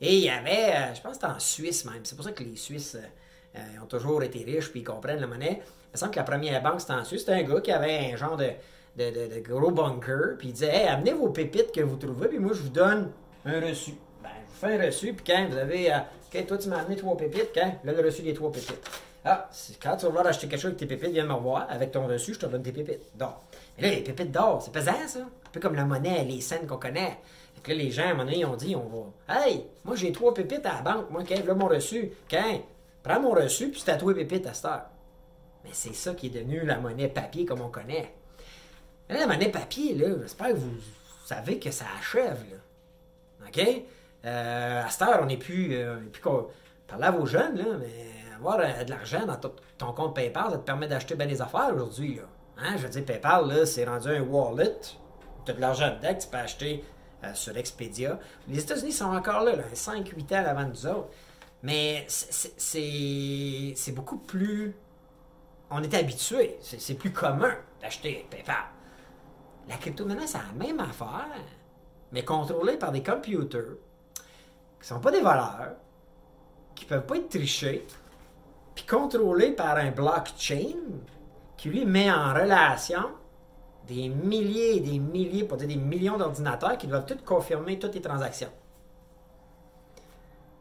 Et 0.01 0.17
il 0.17 0.23
y 0.23 0.29
avait, 0.29 0.75
euh, 0.75 0.95
je 0.95 1.01
pense 1.01 1.17
que 1.17 1.23
c'était 1.23 1.33
en 1.33 1.39
Suisse 1.39 1.85
même. 1.85 2.03
C'est 2.03 2.15
pour 2.15 2.25
ça 2.25 2.31
que 2.31 2.43
les 2.43 2.55
Suisses 2.55 2.95
euh, 2.95 3.59
euh, 3.59 3.83
ont 3.83 3.87
toujours 3.87 4.21
été 4.21 4.43
riches 4.43 4.69
puis 4.69 4.81
ils 4.81 4.83
comprennent 4.83 5.21
la 5.21 5.27
monnaie. 5.27 5.61
Il 5.63 5.93
me 5.93 5.97
semble 5.97 6.11
que 6.11 6.17
la 6.17 6.23
première 6.23 6.61
banque, 6.61 6.81
c'était 6.81 6.93
en 6.93 7.03
Suisse. 7.03 7.21
C'était 7.21 7.33
un 7.33 7.43
gars 7.43 7.61
qui 7.61 7.71
avait 7.71 8.11
un 8.13 8.15
genre 8.15 8.37
de, 8.37 8.51
de, 8.95 9.39
gros 9.39 9.71
bunker. 9.71 10.37
Puis 10.37 10.49
il 10.49 10.53
disait 10.53 10.75
hey, 10.75 10.87
amenez 10.87 11.13
vos 11.13 11.29
pépites 11.29 11.71
que 11.71 11.81
vous 11.81 11.95
trouvez, 11.95 12.27
puis 12.27 12.39
moi, 12.39 12.53
je 12.53 12.61
vous 12.61 12.69
donne 12.69 13.11
un 13.45 13.59
reçu. 13.59 13.93
Ben, 14.27 14.41
je 14.45 14.53
vous 14.53 14.59
fais 14.59 14.81
un 14.81 14.85
reçu, 14.85 15.13
puis 15.13 15.25
quand 15.25 15.47
vous 15.49 15.57
avez. 15.57 15.91
OK, 16.33 16.45
toi, 16.45 16.57
tu 16.57 16.69
m'as 16.69 16.79
amené 16.79 16.95
trois 16.95 17.15
pépites, 17.15 17.51
quand? 17.53 17.73
Là, 17.83 17.93
le 17.93 18.01
reçu 18.03 18.21
des 18.21 18.33
trois 18.33 18.51
pépites. 18.51 18.89
Ah, 19.23 19.49
quand 19.81 19.97
tu 19.97 20.03
vas 20.03 20.09
vouloir 20.09 20.27
acheter 20.27 20.47
quelque 20.47 20.59
chose 20.59 20.71
avec 20.71 20.79
tes 20.79 20.85
pépites, 20.85 21.11
viens 21.11 21.25
me 21.25 21.33
revoir. 21.33 21.67
Avec 21.69 21.91
ton 21.91 22.07
reçu, 22.07 22.33
je 22.33 22.39
te 22.39 22.45
donne 22.45 22.63
tes 22.63 22.71
pépites 22.71 23.01
d'or. 23.15 23.43
Mais 23.77 23.89
là, 23.89 23.95
les 23.95 24.01
pépites 24.01 24.31
d'or, 24.31 24.61
c'est 24.61 24.71
pesant, 24.71 25.07
ça. 25.07 25.19
Un 25.19 25.49
peu 25.51 25.59
comme 25.59 25.75
la 25.75 25.85
monnaie, 25.85 26.23
les 26.23 26.41
scènes 26.41 26.65
qu'on 26.65 26.77
connaît. 26.77 27.17
Fait 27.55 27.61
que 27.61 27.71
là, 27.71 27.77
les 27.77 27.91
gens, 27.91 28.03
à 28.03 28.05
un 28.05 28.09
moment 28.11 28.23
donné, 28.25 28.39
ils 28.39 28.45
ont 28.45 28.55
dit, 28.55 28.75
on 28.75 28.87
va. 28.87 29.45
Hey, 29.45 29.65
moi, 29.83 29.95
j'ai 29.95 30.11
trois 30.11 30.33
pépites 30.33 30.65
à 30.65 30.75
la 30.75 30.81
banque. 30.81 31.09
Moi, 31.09 31.23
quand? 31.27 31.45
Là, 31.45 31.53
mon 31.53 31.67
reçu. 31.67 32.11
Quand? 32.29 32.61
Prends 33.03 33.19
mon 33.19 33.31
reçu, 33.31 33.69
puis 33.69 33.81
c'est 33.83 33.91
à 33.91 33.97
toi 33.97 34.13
pépites 34.13 34.47
à 34.47 34.53
cette 34.53 34.65
heure. 34.65 34.85
Mais 35.63 35.71
c'est 35.73 35.95
ça 35.95 36.13
qui 36.13 36.27
est 36.27 36.29
devenu 36.29 36.65
la 36.65 36.77
monnaie 36.77 37.09
papier 37.09 37.45
comme 37.45 37.61
on 37.61 37.69
connaît. 37.69 38.13
Là, 39.09 39.19
la 39.19 39.27
monnaie 39.27 39.49
papier, 39.49 39.93
là, 39.95 40.07
j'espère 40.21 40.49
que 40.49 40.55
vous 40.55 40.75
savez 41.25 41.59
que 41.59 41.71
ça 41.71 41.85
achève, 41.99 42.45
là. 42.49 43.47
OK? 43.47 43.83
Euh, 44.25 44.83
à 44.83 44.89
cette 44.89 45.01
heure, 45.03 45.19
on 45.21 45.25
n'est 45.25 45.37
plus. 45.37 45.75
Euh, 45.75 45.97
plus 46.11 46.21
parler 46.87 47.05
à 47.05 47.11
vos 47.11 47.25
jeunes, 47.25 47.57
là, 47.57 47.65
mais 47.79 48.07
avoir 48.37 48.59
euh, 48.59 48.83
de 48.83 48.89
l'argent 48.89 49.25
dans 49.25 49.37
ton 49.77 49.93
compte 49.93 50.15
PayPal, 50.15 50.51
ça 50.51 50.57
te 50.57 50.63
permet 50.63 50.87
d'acheter 50.87 51.15
bien 51.15 51.27
des 51.27 51.41
affaires 51.41 51.71
aujourd'hui. 51.73 52.15
Là. 52.15 52.23
Hein? 52.57 52.77
Je 52.77 52.83
veux 52.83 52.89
dire, 52.89 53.05
PayPal, 53.05 53.47
là, 53.47 53.65
c'est 53.65 53.85
rendu 53.85 54.07
un 54.09 54.21
wallet. 54.21 54.79
Tu 55.45 55.51
as 55.51 55.53
de 55.53 55.61
l'argent 55.61 55.95
dedans 55.95 56.13
que 56.13 56.21
tu 56.21 56.27
peux 56.27 56.37
acheter 56.37 56.83
euh, 57.23 57.33
sur 57.33 57.55
Expedia. 57.57 58.19
Les 58.47 58.59
États-Unis 58.59 58.91
sont 58.91 59.05
encore 59.05 59.43
là, 59.43 59.55
là 59.55 59.63
5-8 59.73 60.35
ans 60.35 60.45
avant 60.45 60.65
nous 60.65 60.87
autres. 60.87 61.09
Mais 61.63 62.05
c'est 62.07 63.91
beaucoup 63.93 64.17
plus. 64.17 64.75
On 65.69 65.81
est 65.81 65.93
habitué. 65.93 66.57
C'est 66.61 66.93
plus 66.93 67.11
commun 67.11 67.55
d'acheter 67.81 68.25
PayPal. 68.29 68.55
La 69.67 69.75
crypto-monnaie, 69.75 70.27
c'est 70.27 70.37
la 70.37 70.65
même 70.65 70.79
affaire, 70.79 71.27
mais 72.11 72.23
contrôlée 72.23 72.77
par 72.77 72.91
des 72.91 73.03
computers 73.03 73.75
qui 74.81 74.87
sont 74.87 74.99
pas 74.99 75.11
des 75.11 75.21
voleurs, 75.21 75.75
qui 76.75 76.85
peuvent 76.85 77.05
pas 77.05 77.17
être 77.17 77.29
trichés, 77.29 77.85
puis 78.75 78.85
contrôlés 78.85 79.51
par 79.51 79.77
un 79.77 79.91
blockchain 79.91 80.75
qui 81.57 81.69
lui 81.69 81.85
met 81.85 82.11
en 82.11 82.33
relation 82.33 83.09
des 83.87 84.09
milliers 84.09 84.77
et 84.77 84.79
des 84.81 84.99
milliers, 84.99 85.43
pour 85.43 85.57
dire 85.57 85.67
des 85.67 85.77
millions 85.77 86.17
d'ordinateurs 86.17 86.77
qui 86.77 86.87
doivent 86.87 87.05
tous 87.05 87.23
confirmer 87.25 87.79
toutes 87.79 87.95
les 87.95 88.01
transactions. 88.01 88.51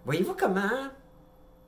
Voyez-vous 0.05 0.35
comment 0.39 0.89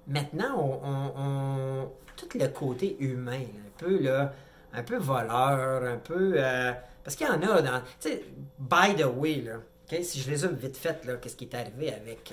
maintenant 0.06 0.80
on, 0.82 1.90
tout 2.16 2.28
le 2.38 2.46
côté 2.48 2.96
humain, 3.00 3.42
un 3.42 3.70
peu 3.76 3.98
là, 4.00 4.32
un 4.72 4.82
peu 4.82 4.96
voleur, 4.96 5.82
un 5.84 5.98
peu 5.98 6.34
euh, 6.36 6.72
parce 7.04 7.16
qu'il 7.16 7.26
y 7.26 7.30
en 7.30 7.42
a 7.42 7.62
dans, 7.62 7.80
tu 8.00 8.10
sais, 8.10 8.24
by 8.58 8.94
the 8.96 9.06
way 9.06 9.40
là, 9.40 9.54
si 10.02 10.20
je 10.20 10.30
résume 10.30 10.54
vite 10.54 10.76
fait 10.76 11.00
qu'est-ce 11.20 11.36
qui 11.36 11.44
est 11.44 11.54
arrivé 11.54 11.92
avec 11.92 12.32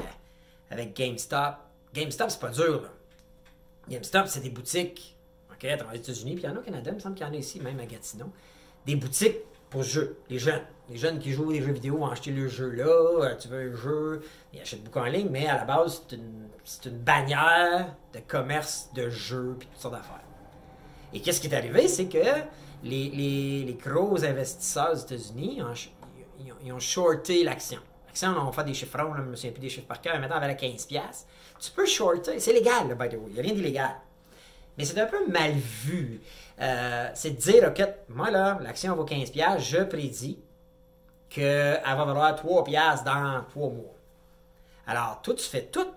euh, 0.71 0.85
GameStop? 0.93 1.55
GameStop 1.93 2.29
c'est 2.29 2.39
pas 2.39 2.49
dur 2.49 2.81
là. 2.81 2.89
GameStop 3.89 4.27
c'est 4.27 4.41
des 4.41 4.49
boutiques, 4.49 5.15
ok, 5.51 5.77
dans 5.77 5.91
les 5.91 5.99
États-Unis, 5.99 6.35
puis 6.35 6.43
il 6.43 6.49
y 6.49 6.49
en 6.49 6.55
a 6.55 6.59
au 6.59 6.63
Canada, 6.63 6.91
il 6.91 6.95
me 6.95 6.99
semble 6.99 7.15
qu'il 7.15 7.25
y 7.25 7.29
en 7.29 7.33
a 7.33 7.37
ici 7.37 7.59
même 7.59 7.79
à 7.79 7.85
Gatineau 7.85 8.31
des 8.85 8.95
boutiques 8.95 9.37
pour 9.69 9.83
jeux, 9.83 10.17
les 10.29 10.39
jeunes. 10.39 10.61
Les 10.89 10.97
jeunes 10.97 11.17
qui 11.17 11.31
jouent 11.31 11.51
des 11.51 11.63
jeux 11.63 11.71
vidéo 11.71 11.97
vont 11.97 12.07
acheter 12.07 12.29
le 12.29 12.47
jeu 12.47 12.69
là, 12.69 12.85
euh, 12.85 13.35
tu 13.35 13.47
veux 13.47 13.71
un 13.71 13.75
jeu, 13.75 14.21
ils 14.53 14.61
achètent 14.61 14.83
beaucoup 14.83 14.99
en 14.99 15.05
ligne, 15.05 15.29
mais 15.31 15.47
à 15.47 15.57
la 15.57 15.65
base, 15.65 16.03
c'est 16.63 16.87
une, 16.89 16.99
bannière 16.99 17.95
de 18.13 18.19
commerce 18.27 18.89
de 18.93 19.09
jeux 19.09 19.57
et 19.59 19.65
toutes 19.65 19.81
sortes 19.81 19.95
d'affaires. 19.95 20.21
Et 21.11 21.21
qu'est-ce 21.21 21.41
qui 21.41 21.47
est 21.47 21.55
arrivé, 21.55 21.87
c'est 21.87 22.05
que 22.05 22.19
les, 22.83 23.09
les, 23.09 23.77
gros 23.83 24.23
investisseurs 24.23 24.91
aux 24.93 24.97
États-Unis, 24.97 25.61
ils, 26.63 26.71
ont 26.71 26.79
shorté 26.79 27.43
l'action. 27.43 27.79
L'action, 28.07 28.35
on 28.37 28.51
fait 28.51 28.63
des 28.63 28.73
chiffrons, 28.73 29.13
là, 29.13 29.21
je 29.23 29.29
me 29.29 29.35
souviens 29.35 29.51
plus 29.51 29.61
des 29.61 29.69
chiffres 29.69 29.87
par 29.87 30.01
cœur, 30.01 30.19
maintenant, 30.19 30.37
avec 30.37 30.61
15$. 30.61 30.99
Tu 31.59 31.71
peux 31.71 31.85
shorter, 31.85 32.39
c'est 32.39 32.53
légal, 32.53 32.87
là, 32.87 32.95
by 32.95 33.09
the 33.09 33.13
way, 33.13 33.27
il 33.27 33.33
n'y 33.33 33.39
a 33.39 33.43
rien 33.43 33.53
d'illégal. 33.53 33.95
Mais 34.77 34.85
c'est 34.85 34.99
un 34.99 35.05
peu 35.05 35.25
mal 35.27 35.53
vu. 35.53 36.21
Euh, 36.59 37.09
c'est 37.13 37.31
de 37.31 37.37
dire, 37.37 37.69
OK, 37.69 37.87
moi 38.09 38.31
là, 38.31 38.57
l'action 38.61 38.95
vaut 38.95 39.05
15$, 39.05 39.59
je 39.59 39.83
prédis 39.83 40.39
qu'elle 41.29 41.81
va 41.83 42.05
valoir 42.05 42.35
3$ 42.35 43.03
dans 43.03 43.43
3 43.49 43.69
mois. 43.69 43.95
Alors, 44.87 45.21
toi, 45.21 45.33
tu 45.33 45.43
fais 45.43 45.63
tout 45.63 45.87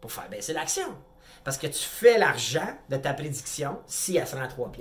pour 0.00 0.12
faire 0.12 0.28
baisser 0.28 0.52
l'action. 0.52 0.94
Parce 1.44 1.58
que 1.58 1.66
tu 1.66 1.82
fais 1.82 2.18
l'argent 2.18 2.76
de 2.88 2.96
ta 2.96 3.14
prédiction 3.14 3.78
si 3.86 4.16
elle 4.16 4.26
se 4.26 4.36
rend 4.36 4.46
3$. 4.46 4.76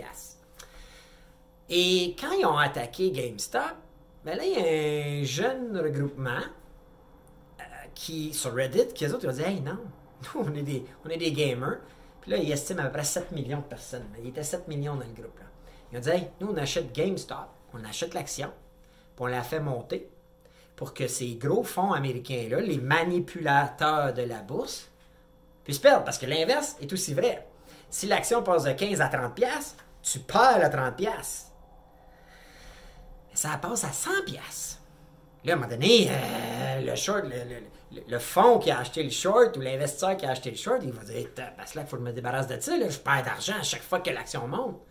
Et 1.69 2.15
quand 2.19 2.31
ils 2.31 2.45
ont 2.45 2.57
attaqué 2.57 3.11
GameStop, 3.11 3.75
ben 4.25 4.37
là, 4.37 4.43
il 4.45 4.51
y 4.51 4.57
a 4.57 5.21
un 5.21 5.23
jeune 5.23 5.77
regroupement 5.77 6.41
euh, 7.59 7.63
qui, 7.93 8.33
sur 8.33 8.53
Reddit 8.53 8.87
qui, 8.93 9.05
eux 9.05 9.13
autres, 9.13 9.25
ils 9.25 9.29
ont 9.29 9.33
dit 9.33 9.43
Hey, 9.43 9.61
non, 9.61 9.77
nous, 10.35 10.41
on 10.41 10.55
est 10.55 10.63
des, 10.63 10.85
on 11.05 11.09
est 11.09 11.17
des 11.17 11.31
gamers. 11.31 11.79
Puis 12.21 12.31
là, 12.31 12.37
il 12.37 12.51
estime 12.51 12.79
à 12.79 12.83
peu 12.83 12.91
près 12.91 13.03
7 13.03 13.31
millions 13.31 13.59
de 13.59 13.63
personnes. 13.63 14.07
Il 14.21 14.29
était 14.29 14.43
7 14.43 14.67
millions 14.67 14.95
dans 14.95 15.05
le 15.05 15.13
groupe. 15.13 15.39
Ils 15.91 15.97
ont 15.97 16.01
dit 16.01 16.09
hey, 16.09 16.27
nous, 16.41 16.47
on 16.47 16.57
achète 16.57 16.93
GameStop, 16.93 17.47
on 17.73 17.83
achète 17.85 18.13
l'action, 18.13 18.51
puis 19.15 19.23
on 19.23 19.27
la 19.27 19.43
fait 19.43 19.59
monter 19.59 20.09
pour 20.75 20.93
que 20.93 21.07
ces 21.07 21.35
gros 21.35 21.63
fonds 21.63 21.93
américains-là, 21.93 22.59
les 22.59 22.77
manipulateurs 22.77 24.13
de 24.13 24.21
la 24.21 24.41
bourse, 24.41 24.89
puissent 25.63 25.79
perdre. 25.79 26.03
Parce 26.03 26.17
que 26.17 26.27
l'inverse 26.27 26.75
est 26.79 26.91
aussi 26.93 27.13
vrai. 27.13 27.47
Si 27.89 28.05
l'action 28.05 28.43
passe 28.43 28.63
de 28.63 28.73
15 28.73 29.01
à 29.01 29.07
30 29.07 29.33
pièces, 29.33 29.75
tu 30.03 30.19
perds 30.19 30.63
à 30.63 30.69
30 30.69 30.95
pièces. 30.95 31.46
Ça 33.37 33.55
passe 33.57 33.83
à 33.83 33.91
100 33.91 34.09
pièces. 34.25 34.79
Là, 35.45 35.53
à 35.53 35.55
un 35.55 35.59
moment 35.59 35.69
donné, 35.69 36.07
euh, 36.09 36.81
le 36.81 36.95
short, 36.95 37.23
le, 38.09 38.17
fonds 38.17 38.57
qui 38.57 38.71
a 38.71 38.79
acheté 38.79 39.03
le 39.03 39.11
short 39.11 39.55
ou 39.55 39.61
l'investisseur 39.61 40.17
qui 40.17 40.25
a 40.25 40.31
acheté 40.31 40.49
le 40.49 40.57
short, 40.57 40.79
il 40.83 40.91
va 40.91 41.03
dire 41.03 41.27
Parce 41.55 41.73
que 41.73 41.77
là, 41.77 41.83
il 41.85 41.87
faut 41.87 41.97
que 41.97 42.01
je 42.01 42.07
me 42.07 42.13
débarrasse 42.13 42.47
de 42.47 42.59
ça, 42.59 42.71
je 42.89 42.97
perds 42.97 43.23
d'argent 43.23 43.53
à 43.59 43.61
chaque 43.61 43.83
fois 43.83 43.99
que 43.99 44.09
l'action 44.09 44.47
monte. 44.47 44.81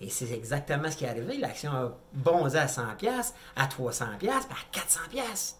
Et 0.00 0.08
c'est 0.08 0.30
exactement 0.30 0.88
ce 0.88 0.96
qui 0.98 1.04
est 1.04 1.08
arrivé. 1.08 1.36
L'action 1.38 1.72
a 1.72 1.98
bondi 2.12 2.56
à 2.56 2.66
100$, 2.66 3.32
à 3.56 3.66
300$, 3.66 4.18
puis 4.18 4.28
à 4.28 4.38
400$. 4.38 5.54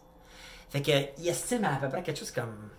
Fait 0.71 0.83
qu'il 0.83 1.29
estime 1.29 1.65
à, 1.65 1.79
peu 1.79 1.89
près 1.89 2.05
quelque 2.05 2.21
chose 2.21 2.31
comme. 2.31 2.71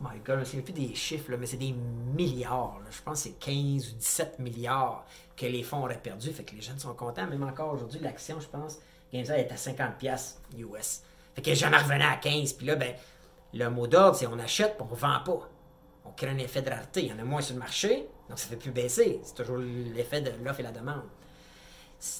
My 0.00 0.20
God, 0.24 0.36
je 0.36 0.40
ne 0.40 0.44
sais 0.44 0.62
plus 0.62 0.72
des 0.72 0.94
chiffres, 0.94 1.32
mais 1.36 1.46
c'est 1.46 1.56
des 1.56 1.74
milliards. 2.14 2.78
Je 2.88 3.02
pense 3.02 3.24
que 3.24 3.30
c'est 3.30 3.38
15 3.40 3.88
ou 3.88 3.96
17 3.96 4.38
milliards 4.38 5.04
que 5.38 5.46
les 5.46 5.62
fonds 5.62 5.84
auraient 5.84 6.00
perdu. 6.02 6.30
Fait 6.32 6.44
que 6.44 6.54
les 6.54 6.60
jeunes 6.60 6.78
sont 6.78 6.94
contents. 6.94 7.26
Même 7.26 7.44
encore 7.44 7.72
aujourd'hui, 7.72 8.00
l'action, 8.00 8.40
je 8.40 8.48
pense, 8.48 8.78
GameStop 9.12 9.36
est 9.36 9.52
à 9.52 9.54
50$ 9.54 10.34
US. 10.58 11.02
Fait 11.34 11.42
qu'elle 11.42 11.56
jamais 11.56 11.78
revenait 11.78 12.04
à 12.04 12.16
15. 12.16 12.54
Puis 12.54 12.66
là, 12.66 12.74
ben, 12.74 12.94
le 13.54 13.70
mot 13.70 13.86
d'ordre, 13.86 14.16
c'est 14.16 14.26
on 14.26 14.38
achète, 14.38 14.76
puis 14.76 14.86
on 14.90 14.94
vend 14.94 15.20
pas. 15.24 15.48
On 16.04 16.10
crée 16.10 16.28
un 16.28 16.38
effet 16.38 16.62
de 16.62 16.70
rareté. 16.70 17.04
Il 17.04 17.08
y 17.08 17.12
en 17.12 17.18
a 17.18 17.24
moins 17.24 17.40
sur 17.40 17.54
le 17.54 17.60
marché, 17.60 18.08
donc 18.28 18.38
ça 18.38 18.48
fait 18.48 18.56
plus 18.56 18.72
baisser. 18.72 19.20
C'est 19.22 19.34
toujours 19.34 19.58
l'effet 19.58 20.20
de 20.20 20.32
l'offre 20.44 20.60
et 20.60 20.64
la 20.64 20.72
demande. 20.72 21.04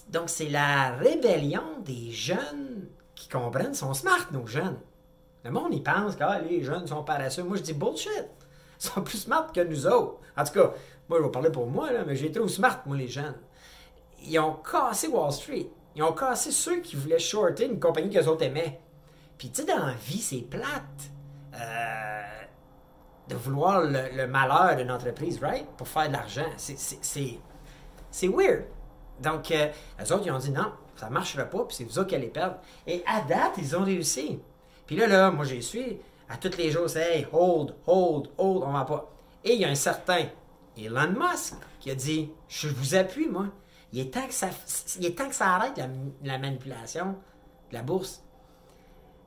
Donc, 0.08 0.28
c'est 0.28 0.48
la 0.48 0.96
rébellion 0.96 1.80
des 1.84 2.10
jeunes 2.10 2.88
qui 3.14 3.28
comprennent, 3.28 3.74
sont 3.74 3.94
smart, 3.94 4.26
nos 4.32 4.46
jeunes. 4.46 4.78
Le 5.44 5.50
monde, 5.50 5.72
il 5.72 5.82
pense 5.82 6.16
que 6.16 6.24
ah, 6.24 6.40
les 6.40 6.62
jeunes 6.62 6.86
sont 6.86 7.04
paresseux. 7.04 7.44
Moi, 7.44 7.56
je 7.56 7.62
dis 7.62 7.72
bullshit. 7.72 8.26
Ils 8.80 8.86
sont 8.86 9.02
plus 9.02 9.18
smart 9.18 9.50
que 9.52 9.60
nous 9.60 9.86
autres. 9.86 10.18
En 10.36 10.44
tout 10.44 10.52
cas, 10.52 10.72
moi, 11.08 11.18
je 11.18 11.24
vais 11.24 11.30
parler 11.30 11.50
pour 11.50 11.66
moi, 11.66 11.92
là, 11.92 12.04
mais 12.06 12.16
j'ai 12.16 12.30
trouvé 12.30 12.48
smart, 12.48 12.82
moi, 12.86 12.96
les 12.96 13.08
jeunes. 13.08 13.36
Ils 14.22 14.38
ont 14.38 14.54
cassé 14.54 15.08
Wall 15.08 15.32
Street. 15.32 15.70
Ils 15.96 16.02
ont 16.02 16.12
cassé 16.12 16.50
ceux 16.50 16.80
qui 16.80 16.96
voulaient 16.96 17.18
shorter 17.18 17.66
une 17.66 17.80
compagnie 17.80 18.10
qu'eux 18.10 18.26
autres 18.26 18.44
aimaient. 18.44 18.80
Puis, 19.38 19.50
tu 19.50 19.62
sais, 19.62 19.66
dans 19.66 19.86
la 19.86 19.94
vie, 19.94 20.20
c'est 20.20 20.42
plate 20.42 21.10
euh, 21.54 22.22
de 23.28 23.34
vouloir 23.36 23.82
le, 23.82 24.26
malheur 24.26 24.76
d'une 24.76 24.90
entreprise, 24.90 25.40
right? 25.40 25.66
Pour 25.76 25.88
faire 25.88 26.08
de 26.08 26.12
l'argent. 26.12 26.46
C'est 26.56 28.28
weird. 28.28 28.64
Donc, 29.20 29.50
euh, 29.50 29.68
eux 30.00 30.12
autres, 30.12 30.26
ils 30.26 30.30
ont 30.30 30.38
dit 30.38 30.50
non, 30.50 30.72
ça 30.96 31.08
ne 31.08 31.14
marchera 31.14 31.44
pas, 31.44 31.64
puis 31.64 31.76
c'est 31.76 31.84
vous 31.84 31.98
autres 31.98 32.08
qui 32.08 32.14
allez 32.14 32.28
perdre. 32.28 32.56
Et 32.86 33.02
à 33.06 33.22
date, 33.22 33.52
ils 33.58 33.76
ont 33.76 33.84
réussi. 33.84 34.40
Puis 34.86 34.96
là, 34.96 35.06
là, 35.06 35.30
moi, 35.30 35.44
j'ai 35.44 35.60
su, 35.60 35.96
à 36.28 36.36
tous 36.36 36.56
les 36.56 36.70
jours, 36.70 36.88
c'est 36.88 37.18
hey, 37.18 37.26
hold, 37.32 37.74
hold, 37.86 38.28
hold, 38.36 38.62
on 38.64 38.72
va 38.72 38.84
pas. 38.84 39.10
Et 39.44 39.54
il 39.54 39.60
y 39.60 39.64
a 39.64 39.68
un 39.68 39.74
certain 39.74 40.26
Elon 40.78 41.12
Musk 41.12 41.54
qui 41.80 41.90
a 41.90 41.94
dit 41.94 42.30
Je 42.48 42.68
vous 42.68 42.94
appuie, 42.94 43.28
moi. 43.28 43.48
Il 43.92 44.00
est 44.00 44.12
temps 44.12 44.26
que 44.26 44.34
ça, 44.34 44.50
il 44.98 45.06
est 45.06 45.16
temps 45.16 45.28
que 45.28 45.34
ça 45.34 45.54
arrête 45.54 45.80
la, 46.22 46.38
manipulation 46.38 47.16
de 47.70 47.74
la 47.74 47.82
bourse. 47.82 48.22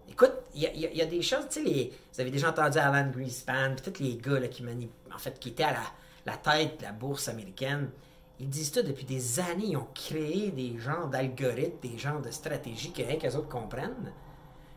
Écoute, 0.07 0.33
il 0.53 0.61
y, 0.61 1.01
a 1.01 1.05
des 1.05 1.21
choses, 1.21 1.47
tu 1.49 1.63
sais, 1.63 1.91
vous 2.13 2.21
avez 2.21 2.31
déjà 2.31 2.49
entendu 2.49 2.77
Alan 2.77 3.09
Greenspan, 3.09 3.75
puis 3.75 3.91
tous 3.91 4.03
les 4.03 4.17
gars 4.17 4.39
là, 4.39 4.47
qui, 4.49 4.63
en 4.63 5.17
fait, 5.17 5.39
qui 5.39 5.49
étaient 5.49 5.63
à 5.63 5.71
la, 5.71 5.83
la 6.25 6.37
tête 6.37 6.79
de 6.79 6.83
la 6.83 6.91
bourse 6.91 7.27
américaine. 7.29 7.89
Ils 8.39 8.49
disent 8.49 8.71
ça 8.73 8.81
depuis 8.81 9.05
des 9.05 9.39
années. 9.39 9.67
Ils 9.67 9.77
ont 9.77 9.87
créé 9.93 10.51
des 10.51 10.77
genres 10.77 11.07
d'algorithmes, 11.07 11.79
des 11.81 11.97
genres 11.97 12.21
de 12.21 12.31
stratégies 12.31 12.91
que 12.91 13.01
les 13.01 13.35
autres 13.35 13.49
comprennent, 13.49 14.13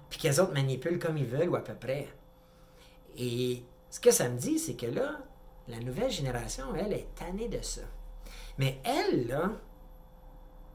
puis 0.08 0.18
qu'elles 0.18 0.40
autres 0.40 0.52
manipulent 0.52 0.98
comme 0.98 1.16
ils 1.16 1.26
veulent 1.26 1.48
ou 1.48 1.56
à 1.56 1.64
peu 1.64 1.74
près. 1.74 2.08
Et 3.16 3.62
ce 3.90 4.00
que 4.00 4.10
ça 4.10 4.28
me 4.28 4.38
dit, 4.38 4.58
c'est 4.58 4.74
que 4.74 4.86
là, 4.86 5.18
la 5.68 5.78
nouvelle 5.78 6.10
génération, 6.10 6.64
elle, 6.76 6.92
est 6.92 7.14
tannée 7.14 7.48
de 7.48 7.62
ça. 7.62 7.82
Mais 8.58 8.80
elle, 8.84 9.26
là, 9.26 9.50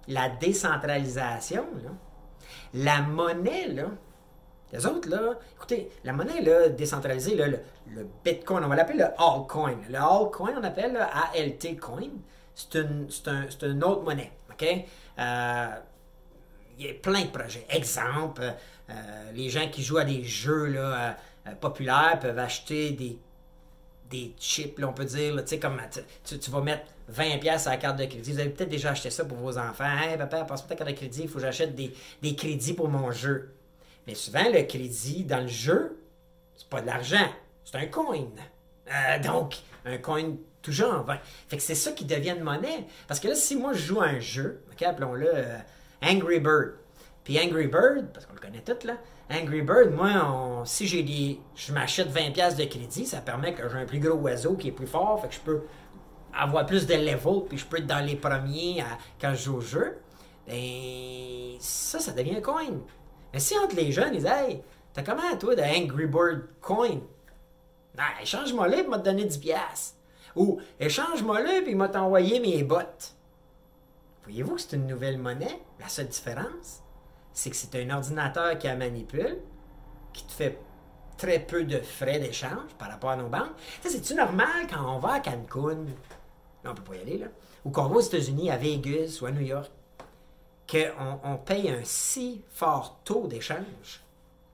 la 0.08 0.29
décentralisation, 0.29 1.65
la 2.74 3.01
monnaie, 3.01 3.75
les 4.72 4.86
autres, 4.86 5.10
là, 5.10 5.38
écoutez, 5.55 5.89
la 6.03 6.13
monnaie 6.13 6.69
décentralisée, 6.72 7.36
le, 7.36 8.08
Bitcoin, 8.24 8.63
on 8.63 8.67
va 8.67 8.75
l'appeler 8.75 9.00
le 9.00 9.22
altcoin. 9.22 9.77
Le 9.89 9.98
altcoin, 9.98 10.53
on 10.60 10.63
appelle 10.63 10.93
le 10.93 11.01
ALT 11.01 11.79
coin. 11.79 12.10
C'est 12.53 12.75
une, 12.75 13.08
un, 13.27 13.81
autre 13.81 14.03
monnaie. 14.03 14.31
Euh, 15.19 15.67
il 16.77 16.86
y 16.86 16.89
a 16.89 16.93
plein 16.93 17.22
de 17.22 17.29
projets. 17.29 17.65
Exemple, 17.69 18.41
euh, 18.89 19.31
les 19.34 19.50
gens 19.50 19.69
qui 19.69 19.84
jouent 19.84 19.98
à 19.98 20.05
des 20.05 20.24
jeux 20.24 20.75
euh, 20.77 21.12
populaires 21.60 22.19
peuvent 22.19 22.39
acheter 22.39 22.91
des 22.91 23.17
des 24.10 24.34
chips, 24.39 24.82
on 24.84 24.94
peut 24.94 25.06
dire, 25.06 25.36
tu 25.38 25.48
sais, 25.48 25.60
comme 25.60 25.80
tu, 26.24 26.51
vas 26.51 26.62
mettre 26.62 26.86
20$ 27.13 27.68
à 27.68 27.70
la 27.70 27.78
carte 27.78 27.98
de 27.98 28.06
crédit. 28.06 28.32
Vous 28.32 28.39
avez 28.39 28.50
peut-être 28.50 28.70
déjà 28.70 28.92
acheté 28.92 29.10
ça 29.10 29.25
pour 29.25 29.38
vos 29.38 29.58
enfants. 29.58 29.86
Hey, 29.86 30.18
papa, 30.18 30.46
passe-moi 30.46 30.70
ta 30.70 30.75
carte 30.75 30.89
de 30.89 30.96
crédit, 30.96 31.22
il 31.24 31.28
faut 31.28 31.36
que 31.36 31.42
j'achète 31.42 31.75
des, 31.75 31.94
des, 32.22 32.36
crédits 32.36 32.74
pour 32.74 32.89
mon 32.89 33.12
jeu. 33.12 33.54
Mais 34.08 34.16
souvent, 34.16 34.50
le 34.51 34.63
crédit 34.63 35.24
dans 35.24 35.42
le 35.42 35.48
jeu, 35.48 36.00
c'est 36.56 36.68
pas 36.68 36.82
de 36.82 36.88
l'argent, 36.88 37.28
c'est 37.63 37.78
un 37.78 37.86
coin. 37.86 38.25
Euh, 38.92 39.20
donc, 39.20 39.58
un 39.86 39.98
coin 39.98 40.36
tout 40.62 40.72
genre. 40.72 41.06
Fait 41.48 41.58
que 41.58 41.63
c'est 41.63 41.75
ça 41.75 41.92
qui 41.92 42.06
devient 42.06 42.36
monnaie. 42.42 42.86
Parce 43.08 43.20
que 43.20 43.28
là, 43.28 43.36
si 43.36 43.56
moi 43.56 43.74
je 43.74 43.80
joue 43.80 44.01
à 44.01 44.06
un 44.06 44.20
jeu, 44.20 44.63
appelons-le 44.84 45.30
euh, 45.34 45.58
Angry 46.01 46.39
Bird. 46.39 46.74
Puis 47.23 47.39
Angry 47.39 47.67
Bird, 47.67 48.11
parce 48.13 48.25
qu'on 48.25 48.33
le 48.33 48.39
connaît 48.39 48.63
tout 48.63 48.88
là, 48.88 48.97
Angry 49.29 49.61
Bird, 49.61 49.91
moi, 49.91 50.63
si 50.65 50.88
j'ai 50.88 51.03
des. 51.03 51.39
Je 51.55 51.71
m'achète 51.71 52.09
20$ 52.09 52.55
de 52.55 52.63
crédit, 52.65 53.05
ça 53.05 53.21
permet 53.21 53.53
que 53.53 53.67
j'ai 53.69 53.77
un 53.77 53.85
plus 53.85 53.99
gros 53.99 54.17
oiseau 54.17 54.55
qui 54.55 54.69
est 54.69 54.71
plus 54.71 54.88
fort, 54.88 55.21
fait 55.21 55.27
que 55.27 55.35
je 55.35 55.39
peux 55.39 55.61
avoir 56.33 56.65
plus 56.65 56.88
de 56.88 56.93
level, 56.93 57.43
puis 57.47 57.57
je 57.57 57.65
peux 57.65 57.77
être 57.77 57.88
dans 57.88 58.03
les 58.03 58.15
premiers 58.15 58.83
quand 59.19 59.33
je 59.33 59.43
joue 59.43 59.57
au 59.57 59.61
jeu. 59.61 59.97
Ben, 60.47 61.57
ça, 61.59 61.99
ça 61.99 62.11
devient 62.11 62.38
un 62.38 62.41
coin. 62.41 62.65
Mais 63.33 63.39
si 63.39 63.57
entre 63.57 63.75
les 63.75 63.91
jeunes, 63.91 64.13
ils 64.15 64.21
disent 64.21 64.31
Hey, 64.31 64.63
t'as 64.93 65.03
comment 65.03 65.21
toi 65.39 65.55
de 65.55 65.61
Angry 65.61 66.07
Bird 66.07 66.47
coin? 66.61 66.99
Ah, 67.97 68.21
échange-moi 68.21 68.67
là, 68.67 68.77
il 68.79 68.89
m'a 68.89 68.97
donné 68.97 69.25
10$. 69.25 69.53
Ou 70.35 70.59
échange-moi 70.79 71.41
là, 71.41 71.61
puis 71.61 71.71
il 71.71 71.77
m'a 71.77 71.91
envoyé 72.01 72.39
mes 72.39 72.63
bottes. 72.63 73.13
Voyez-vous 74.23 74.55
que 74.55 74.61
c'est 74.61 74.75
une 74.75 74.88
nouvelle 74.88 75.17
monnaie? 75.17 75.59
La 75.79 75.89
seule 75.89 76.07
différence, 76.07 76.81
c'est 77.39 77.51
que 77.51 77.55
c'est 77.55 77.74
un 77.75 77.89
ordinateur 77.96 78.58
qui 78.58 78.67
la 78.67 78.75
manipule, 78.75 79.38
qui 80.12 80.25
te 80.25 80.31
fait 80.34 80.60
très 81.17 81.39
peu 81.39 81.63
de 81.63 81.77
frais 81.77 82.19
d'échange 82.19 82.69
par 82.77 82.89
rapport 82.89 83.12
à 83.12 83.15
nos 83.15 83.29
banques. 83.29 83.53
C'est-tu 83.81 84.13
normal 84.13 84.67
quand 84.69 84.96
on 84.96 85.00
va 85.00 85.13
à 85.13 85.19
Cancun, 85.22 85.86
là 86.63 86.72
on 86.72 86.75
peut 86.75 86.84
pas 86.84 86.96
y 86.96 87.01
aller, 87.01 87.17
là, 87.17 87.27
ou 87.63 87.72
qu'on 87.72 87.88
va 87.88 87.96
aux 87.96 88.01
États-Unis, 88.01 88.51
à 88.51 88.58
Vegas 88.58 89.19
ou 89.22 89.25
à 89.25 89.31
New 89.31 89.41
York, 89.41 89.72
qu'on 90.69 91.19
on 91.24 91.38
paye 91.38 91.69
un 91.69 91.79
si 91.86 92.43
fort 92.50 93.00
taux 93.05 93.27
d'échange? 93.27 94.01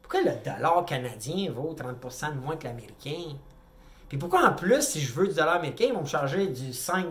Pourquoi 0.03 0.21
le 0.21 0.33
dollar 0.43 0.85
canadien 0.85 1.51
vaut 1.51 1.73
30% 1.73 2.35
de 2.35 2.39
moins 2.39 2.55
que 2.55 2.65
l'américain? 2.65 3.35
Puis 4.09 4.19
pourquoi 4.19 4.47
en 4.47 4.53
plus, 4.53 4.83
si 4.83 5.01
je 5.01 5.11
veux 5.11 5.27
du 5.27 5.33
dollar 5.33 5.55
américain, 5.55 5.85
ils 5.87 5.93
vont 5.93 6.01
me 6.01 6.05
charger 6.05 6.45
du 6.45 6.71
5, 6.71 7.07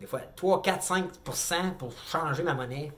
des 0.00 0.06
fois 0.06 0.20
3, 0.36 0.60
4, 0.60 0.84
5% 1.24 1.76
pour 1.78 1.92
changer 1.92 2.42
ma 2.42 2.52
monnaie? 2.52 2.92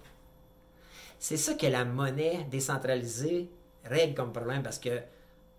C'est 1.19 1.37
ça 1.37 1.55
que 1.55 1.67
la 1.67 1.85
monnaie 1.85 2.47
décentralisée 2.51 3.51
règle 3.85 4.15
comme 4.15 4.33
problème 4.33 4.63
parce 4.63 4.79
que 4.79 5.01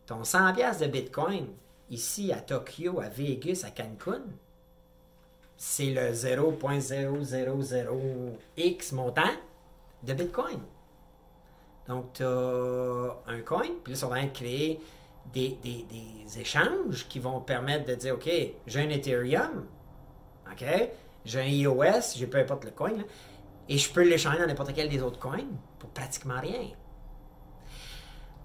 ton 0.05 0.21
100$ 0.21 0.79
de 0.79 0.87
Bitcoin, 0.87 1.47
ici 1.89 2.31
à 2.31 2.39
Tokyo, 2.39 2.99
à 2.99 3.09
Vegas, 3.09 3.63
à 3.65 3.71
Cancun, 3.71 4.21
c'est 5.57 5.91
le 5.91 6.11
0.000x 6.11 8.93
montant 8.93 9.23
de 10.03 10.13
Bitcoin. 10.13 10.59
Donc, 11.87 12.13
tu 12.13 12.23
as 12.23 13.17
un 13.27 13.41
coin, 13.41 13.67
puis 13.83 13.93
là, 13.93 13.99
ça 13.99 14.07
va 14.07 14.23
créer 14.27 14.79
des, 15.33 15.57
échanges 16.37 17.07
qui 17.07 17.17
vont 17.19 17.41
permettre 17.41 17.85
de 17.85 17.95
dire, 17.95 18.13
OK, 18.15 18.29
j'ai 18.67 18.79
un 18.79 18.89
Ethereum, 18.89 19.65
OK, 20.51 20.65
j'ai 21.25 21.39
un 21.39 21.47
EOS, 21.47 22.15
j'ai 22.15 22.27
peu 22.27 22.37
importe 22.37 22.65
le 22.65 22.71
coin, 22.71 22.93
et 23.69 23.77
je 23.77 23.91
peux 23.91 24.03
l'échanger 24.03 24.39
dans 24.39 24.47
n'importe 24.47 24.73
quel 24.73 24.89
des 24.89 25.01
autres 25.01 25.19
coins 25.19 25.45
pour 25.79 25.89
pratiquement 25.89 26.39
rien. 26.39 26.69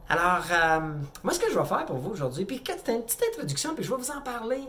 Alors, 0.08 0.44
euh, 0.50 0.94
moi, 1.22 1.32
ce 1.32 1.40
que 1.40 1.50
je 1.50 1.58
vais 1.58 1.64
faire 1.64 1.86
pour 1.86 1.96
vous 1.96 2.10
aujourd'hui, 2.10 2.44
puis 2.44 2.62
c'est 2.66 2.94
une 2.94 3.02
petite 3.02 3.22
introduction, 3.32 3.74
puis 3.74 3.84
je 3.84 3.90
vais 3.90 3.96
vous 3.96 4.10
en 4.10 4.20
parler. 4.20 4.62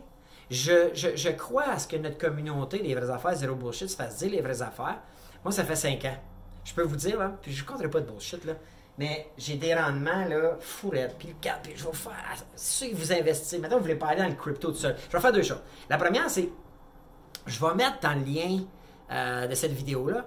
Je, 0.49 0.91
je, 0.93 1.29
crois 1.29 1.63
à 1.63 1.79
ce 1.79 1.87
que 1.87 1.95
notre 1.95 2.17
communauté 2.17 2.79
des 2.79 2.93
vraies 2.93 3.09
affaires, 3.09 3.35
zéro 3.35 3.55
bullshit, 3.55 3.89
se 3.89 3.95
fasse 3.95 4.17
dire 4.17 4.31
les 4.31 4.41
vraies 4.41 4.61
affaires. 4.61 4.99
Moi, 5.43 5.51
ça 5.51 5.63
fait 5.63 5.75
cinq 5.75 6.05
ans. 6.05 6.17
Je 6.63 6.73
peux 6.73 6.83
vous 6.83 6.95
dire, 6.95 7.17
là, 7.17 7.33
puis 7.41 7.51
je 7.51 7.63
ne 7.63 7.67
compterai 7.67 7.89
pas 7.89 7.99
de 7.99 8.05
bullshit, 8.05 8.45
là, 8.45 8.53
mais 8.97 9.27
j'ai 9.37 9.55
des 9.55 9.73
rendements, 9.73 10.25
là, 10.25 10.57
fourrettes, 10.59 11.15
puis 11.17 11.29
le 11.29 11.35
cap, 11.41 11.61
puis 11.63 11.73
je 11.75 11.83
vais 11.83 11.93
faire, 11.93 12.35
si 12.55 12.93
vous 12.93 13.11
investissez, 13.11 13.57
maintenant 13.57 13.77
vous 13.77 13.83
voulez 13.83 13.95
parler 13.95 14.21
dans 14.21 14.27
le 14.27 14.35
crypto 14.35 14.71
tout 14.71 14.77
seul, 14.77 14.95
je 15.09 15.17
vais 15.17 15.21
faire 15.21 15.33
deux 15.33 15.43
choses. 15.43 15.61
La 15.89 15.97
première, 15.97 16.29
c'est, 16.29 16.49
je 17.47 17.59
vais 17.59 17.73
mettre 17.73 17.99
dans 18.01 18.13
le 18.13 18.23
lien 18.23 18.59
euh, 19.11 19.47
de 19.47 19.55
cette 19.55 19.71
vidéo-là, 19.71 20.25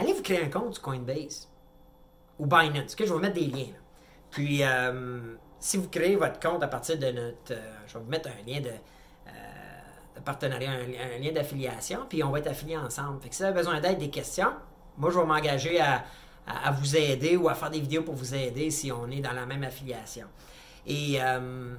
allez 0.00 0.12
vous 0.12 0.22
créer 0.22 0.44
un 0.44 0.48
compte 0.48 0.74
sur 0.74 0.82
Coinbase 0.82 1.48
ou 2.38 2.46
Binance, 2.46 2.94
que 2.94 3.04
je 3.06 3.12
vais 3.12 3.20
mettre 3.20 3.34
des 3.34 3.46
liens. 3.46 3.72
Puis, 4.30 4.62
euh, 4.62 5.36
si 5.58 5.76
vous 5.76 5.88
créez 5.88 6.16
votre 6.16 6.40
compte 6.40 6.62
à 6.62 6.68
partir 6.68 6.98
de 6.98 7.06
notre, 7.06 7.52
euh, 7.52 7.72
je 7.86 7.94
vais 7.94 8.04
vous 8.04 8.10
mettre 8.10 8.28
un 8.28 8.50
lien 8.50 8.60
de, 8.60 8.70
de 8.70 10.20
partenariat, 10.24 10.70
un, 10.70 11.18
lien 11.18 11.32
d'affiliation, 11.32 12.00
puis 12.08 12.22
on 12.22 12.30
va 12.30 12.38
être 12.38 12.48
affiliés 12.48 12.76
ensemble. 12.76 13.20
Fait 13.20 13.28
que 13.28 13.34
si 13.34 13.42
vous 13.42 13.48
avez 13.48 13.56
besoin 13.56 13.80
d'aide, 13.80 13.98
des 13.98 14.10
questions, 14.10 14.52
moi, 14.96 15.10
je 15.10 15.18
vais 15.18 15.26
m'engager 15.26 15.80
à, 15.80 16.04
vous 16.72 16.96
aider 16.96 17.36
ou 17.36 17.48
à 17.48 17.54
faire 17.54 17.70
des 17.70 17.80
vidéos 17.80 18.02
pour 18.02 18.14
vous 18.14 18.34
aider 18.34 18.70
si 18.70 18.90
on 18.90 19.08
est 19.10 19.20
dans 19.20 19.32
la 19.32 19.46
même 19.46 19.62
affiliation. 19.62 20.26
Et 20.86 21.18
euh, 21.20 21.76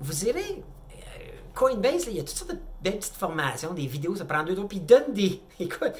vous 0.00 0.24
irez. 0.26 0.62
Euh, 0.90 0.96
Coinbase, 1.54 2.06
il 2.08 2.16
y 2.16 2.20
a 2.20 2.22
toutes 2.22 2.36
sortes 2.36 2.50
de 2.50 2.58
belles 2.82 2.98
petites 2.98 3.14
formations, 3.14 3.72
des 3.72 3.86
vidéos, 3.86 4.16
ça 4.16 4.26
prend 4.26 4.42
deux 4.42 4.54
jours, 4.54 4.68
puis 4.68 4.78
ils 4.78 4.86
donnent 4.86 5.14
des. 5.14 5.40
Écoute, 5.60 5.94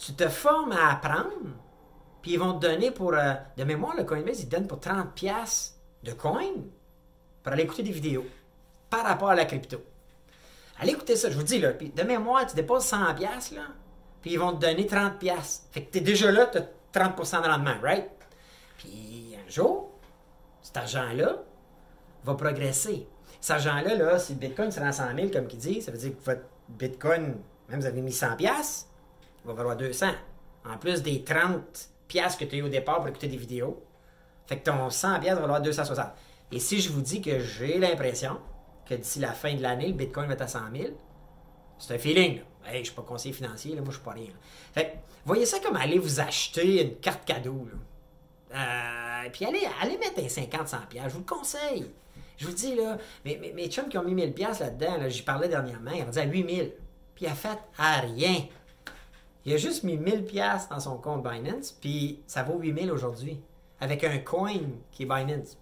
tu 0.00 0.14
te 0.14 0.28
formes 0.28 0.72
à 0.72 0.92
apprendre, 0.92 1.30
puis 2.22 2.32
ils 2.32 2.38
vont 2.38 2.54
te 2.54 2.66
donner 2.66 2.90
pour. 2.90 3.14
Euh, 3.14 3.34
de 3.56 3.64
mémoire, 3.64 3.94
le 3.96 4.04
Coinbase, 4.04 4.40
ils 4.40 4.48
donnent 4.48 4.66
pour 4.66 4.78
30$ 4.78 5.72
de 6.02 6.12
coin 6.12 6.46
pour 7.42 7.52
aller 7.52 7.64
écouter 7.64 7.82
des 7.82 7.92
vidéos 7.92 8.24
par 8.88 9.04
rapport 9.04 9.30
à 9.30 9.34
la 9.34 9.44
crypto. 9.44 9.78
Allez 10.78 10.92
écouter 10.92 11.16
ça, 11.16 11.30
je 11.30 11.36
vous 11.36 11.42
dis, 11.42 11.58
là, 11.58 11.72
puis 11.72 11.90
de 11.90 12.02
mémoire, 12.02 12.46
tu 12.46 12.56
déposes 12.56 12.90
100$, 12.90 13.54
là, 13.54 13.62
puis 14.22 14.32
ils 14.32 14.38
vont 14.38 14.52
te 14.52 14.60
donner 14.60 14.86
30 14.86 15.18
pièces. 15.18 15.68
Fait 15.70 15.84
que 15.84 15.92
tu 15.92 15.98
es 15.98 16.00
déjà 16.00 16.32
là, 16.32 16.46
tu 16.46 16.58
as 16.58 17.08
30% 17.08 17.42
de 17.42 17.48
rendement, 17.48 17.76
right? 17.82 18.08
Puis 18.78 19.36
un 19.36 19.50
jour, 19.50 19.90
cet 20.62 20.78
argent-là 20.78 21.36
va 22.24 22.34
progresser. 22.34 23.06
Cet 23.40 23.56
argent-là, 23.56 23.94
là, 23.94 24.18
si 24.18 24.32
le 24.32 24.38
Bitcoin 24.38 24.70
se 24.70 24.80
rend 24.80 24.92
100 24.92 25.14
000, 25.14 25.28
comme 25.28 25.46
il 25.50 25.58
dit, 25.58 25.82
ça 25.82 25.92
veut 25.92 25.98
dire 25.98 26.12
que 26.16 26.24
votre 26.24 26.44
Bitcoin, 26.68 27.36
même 27.68 27.80
vous 27.80 27.86
avez 27.86 28.00
mis 28.00 28.12
100 28.12 28.36
pièces, 28.36 28.86
il 28.86 28.89
va 29.44 29.52
valoir 29.52 29.76
200. 29.76 30.06
En 30.64 30.76
plus 30.76 31.02
des 31.02 31.24
30 31.24 31.62
pièces 32.08 32.36
que 32.36 32.44
tu 32.44 32.56
as 32.56 32.58
eu 32.58 32.62
au 32.62 32.68
départ 32.68 32.98
pour 32.98 33.08
écouter 33.08 33.28
des 33.28 33.36
vidéos. 33.36 33.82
Fait 34.46 34.58
que 34.58 34.64
ton 34.70 34.90
100 34.90 35.20
pièces 35.20 35.34
va 35.34 35.40
valoir 35.40 35.62
260. 35.62 36.06
Et 36.52 36.58
si 36.58 36.80
je 36.80 36.90
vous 36.90 37.00
dis 37.00 37.22
que 37.22 37.38
j'ai 37.38 37.78
l'impression 37.78 38.38
que 38.84 38.94
d'ici 38.94 39.20
la 39.20 39.32
fin 39.32 39.54
de 39.54 39.62
l'année, 39.62 39.88
le 39.88 39.94
Bitcoin 39.94 40.26
va 40.26 40.34
être 40.34 40.42
à 40.42 40.48
100 40.48 40.58
000, 40.74 40.88
c'est 41.78 41.94
un 41.94 41.98
feeling. 41.98 42.40
Je 42.72 42.82
suis 42.82 42.92
pas 42.92 43.02
conseiller 43.02 43.32
financier, 43.32 43.74
moi 43.76 43.84
je 43.86 43.92
suis 43.92 44.00
pas 44.00 44.12
rien. 44.12 44.30
Fait 44.72 44.98
voyez 45.24 45.46
ça 45.46 45.60
comme 45.60 45.76
aller 45.76 45.98
vous 45.98 46.20
acheter 46.20 46.82
une 46.82 46.96
carte 46.96 47.24
cadeau. 47.24 47.68
Euh, 48.52 49.28
puis 49.32 49.44
allez, 49.44 49.66
allez 49.80 49.96
mettre 49.96 50.18
un 50.18 50.26
50-100$, 50.26 51.04
je 51.04 51.08
vous 51.10 51.20
le 51.20 51.24
conseille. 51.24 51.90
Je 52.36 52.46
vous 52.46 52.52
dis, 52.52 52.74
là, 52.74 52.96
mes, 53.24 53.36
mes, 53.36 53.68
chums 53.68 53.88
qui 53.88 53.98
ont 53.98 54.02
mis 54.02 54.14
1000$ 54.14 54.60
là-dedans, 54.60 54.96
là, 54.96 55.08
j'y 55.08 55.22
parlais 55.22 55.48
dernièrement, 55.48 55.90
ils 55.90 56.04
dit 56.06 56.18
à 56.18 56.26
8000$. 56.26 56.72
Puis 57.14 57.26
il 57.26 57.28
a 57.28 57.34
fait 57.34 57.58
à 57.78 58.00
rien. 58.00 58.46
Il 59.44 59.54
a 59.54 59.56
juste 59.56 59.84
mis 59.84 59.96
1000$ 59.96 60.68
dans 60.68 60.80
son 60.80 60.98
compte 60.98 61.22
Binance, 61.22 61.72
puis 61.72 62.22
ça 62.26 62.42
vaut 62.42 62.58
8000 62.58 62.90
aujourd'hui, 62.92 63.40
avec 63.80 64.04
un 64.04 64.18
coin 64.18 64.54
qui 64.90 65.04
est 65.04 65.06
Binance. 65.06 65.58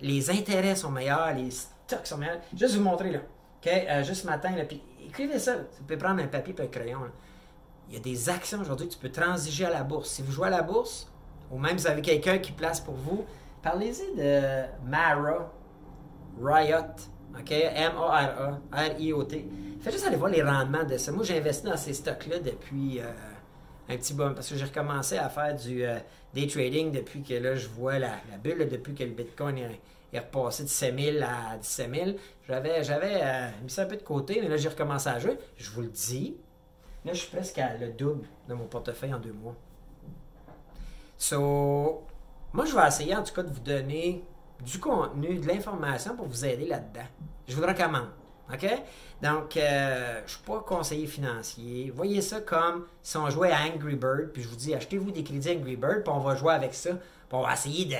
Les 0.00 0.30
intérêts 0.30 0.76
sont 0.76 0.90
meilleurs, 0.90 1.34
les 1.34 1.50
stocks 1.50 2.06
sont 2.06 2.18
meilleurs. 2.18 2.40
Juste 2.56 2.76
vous 2.76 2.82
montrer, 2.82 3.10
là. 3.10 3.20
Euh, 3.66 4.02
juste 4.02 4.22
ce 4.22 4.26
matin, 4.26 4.54
là, 4.56 4.64
puis 4.64 4.82
écrivez 5.06 5.38
ça. 5.38 5.56
Vous 5.56 5.82
pouvez 5.82 5.98
prendre 5.98 6.22
un 6.22 6.26
papier 6.26 6.54
et 6.56 6.62
un 6.62 6.66
crayon. 6.66 7.00
Il 7.88 7.94
y 7.94 7.96
a 7.96 8.00
des 8.00 8.28
actions 8.28 8.60
aujourd'hui 8.60 8.88
tu 8.88 8.96
peux 8.96 9.10
transiger 9.10 9.64
à 9.66 9.70
la 9.70 9.82
bourse. 9.82 10.10
Si 10.10 10.22
vous 10.22 10.32
jouez 10.32 10.46
à 10.46 10.50
la 10.50 10.62
bourse, 10.62 11.10
ou 11.50 11.58
même 11.58 11.76
vous 11.76 11.86
avez 11.86 12.00
quelqu'un 12.00 12.38
qui 12.38 12.52
place 12.52 12.80
pour 12.80 12.94
vous, 12.94 13.24
parlez-y 13.62 14.16
de 14.16 14.62
Mara, 14.86 15.52
Riot, 16.40 16.94
OK? 17.38 17.50
M-A-R-A, 17.50 18.60
R-I-O-T. 18.72 19.48
Faites 19.82 19.92
juste 19.92 20.06
aller 20.06 20.16
voir 20.16 20.30
les 20.30 20.42
rendements 20.42 20.84
de 20.84 20.96
ça. 20.96 21.10
Moi, 21.12 21.24
j'ai 21.24 21.38
investi 21.38 21.66
dans 21.66 21.76
ces 21.76 21.94
stocks-là 21.94 22.38
depuis 22.40 23.00
euh, 23.00 23.04
un 23.88 23.96
petit 23.96 24.14
bon, 24.14 24.34
parce 24.34 24.48
que 24.48 24.56
j'ai 24.56 24.66
recommencé 24.66 25.16
à 25.16 25.28
faire 25.28 25.54
du 25.56 25.84
euh, 25.84 25.98
day 26.34 26.46
trading 26.46 26.92
depuis 26.92 27.22
que 27.22 27.34
là, 27.34 27.54
je 27.54 27.68
vois 27.68 27.98
la, 27.98 28.16
bulle, 28.42 28.68
depuis 28.68 28.94
que 28.94 29.04
le 29.04 29.10
Bitcoin 29.10 29.58
est 29.58 29.80
est 30.12 30.18
repassé 30.18 30.64
de 30.64 30.68
7 30.68 30.98
000 30.98 31.16
à 31.24 31.56
17 31.56 31.94
000. 31.94 32.10
J'avais, 32.48 32.82
j'avais 32.82 33.20
euh, 33.22 33.48
mis 33.62 33.70
ça 33.70 33.82
un 33.82 33.86
peu 33.86 33.96
de 33.96 34.02
côté, 34.02 34.40
mais 34.42 34.48
là, 34.48 34.56
j'ai 34.56 34.68
recommencé 34.68 35.08
à 35.08 35.18
jouer. 35.18 35.38
Je 35.56 35.70
vous 35.70 35.82
le 35.82 35.88
dis. 35.88 36.36
Là, 37.04 37.12
je 37.12 37.20
suis 37.20 37.30
presque 37.30 37.58
à 37.58 37.76
le 37.76 37.92
double 37.92 38.26
de 38.48 38.54
mon 38.54 38.66
portefeuille 38.66 39.14
en 39.14 39.18
deux 39.18 39.32
mois. 39.32 39.54
So, 41.16 42.04
moi, 42.52 42.64
je 42.64 42.74
vais 42.74 42.86
essayer 42.86 43.14
en 43.14 43.22
tout 43.22 43.34
cas 43.34 43.42
de 43.42 43.52
vous 43.52 43.60
donner 43.60 44.24
du 44.64 44.78
contenu, 44.78 45.38
de 45.38 45.46
l'information 45.46 46.16
pour 46.16 46.26
vous 46.26 46.44
aider 46.44 46.66
là-dedans. 46.66 47.06
Je 47.48 47.54
vous 47.54 47.62
le 47.62 47.68
recommande. 47.68 48.08
OK? 48.52 48.66
Donc, 49.22 49.56
euh, 49.56 50.18
je 50.18 50.22
ne 50.22 50.28
suis 50.28 50.42
pas 50.46 50.60
conseiller 50.60 51.06
financier. 51.06 51.92
Voyez 51.94 52.20
ça 52.20 52.40
comme 52.40 52.86
si 53.02 53.16
on 53.16 53.28
jouait 53.30 53.52
à 53.52 53.62
Angry 53.62 53.96
Bird, 53.96 54.30
puis 54.32 54.42
je 54.42 54.48
vous 54.48 54.56
dis, 54.56 54.74
achetez-vous 54.74 55.10
des 55.10 55.22
crédits 55.22 55.50
Angry 55.50 55.76
Bird, 55.76 56.02
puis 56.02 56.12
on 56.12 56.20
va 56.20 56.36
jouer 56.36 56.54
avec 56.54 56.74
ça, 56.74 56.90
puis 56.90 57.32
on 57.32 57.42
va 57.42 57.52
essayer 57.52 57.84
de 57.84 57.96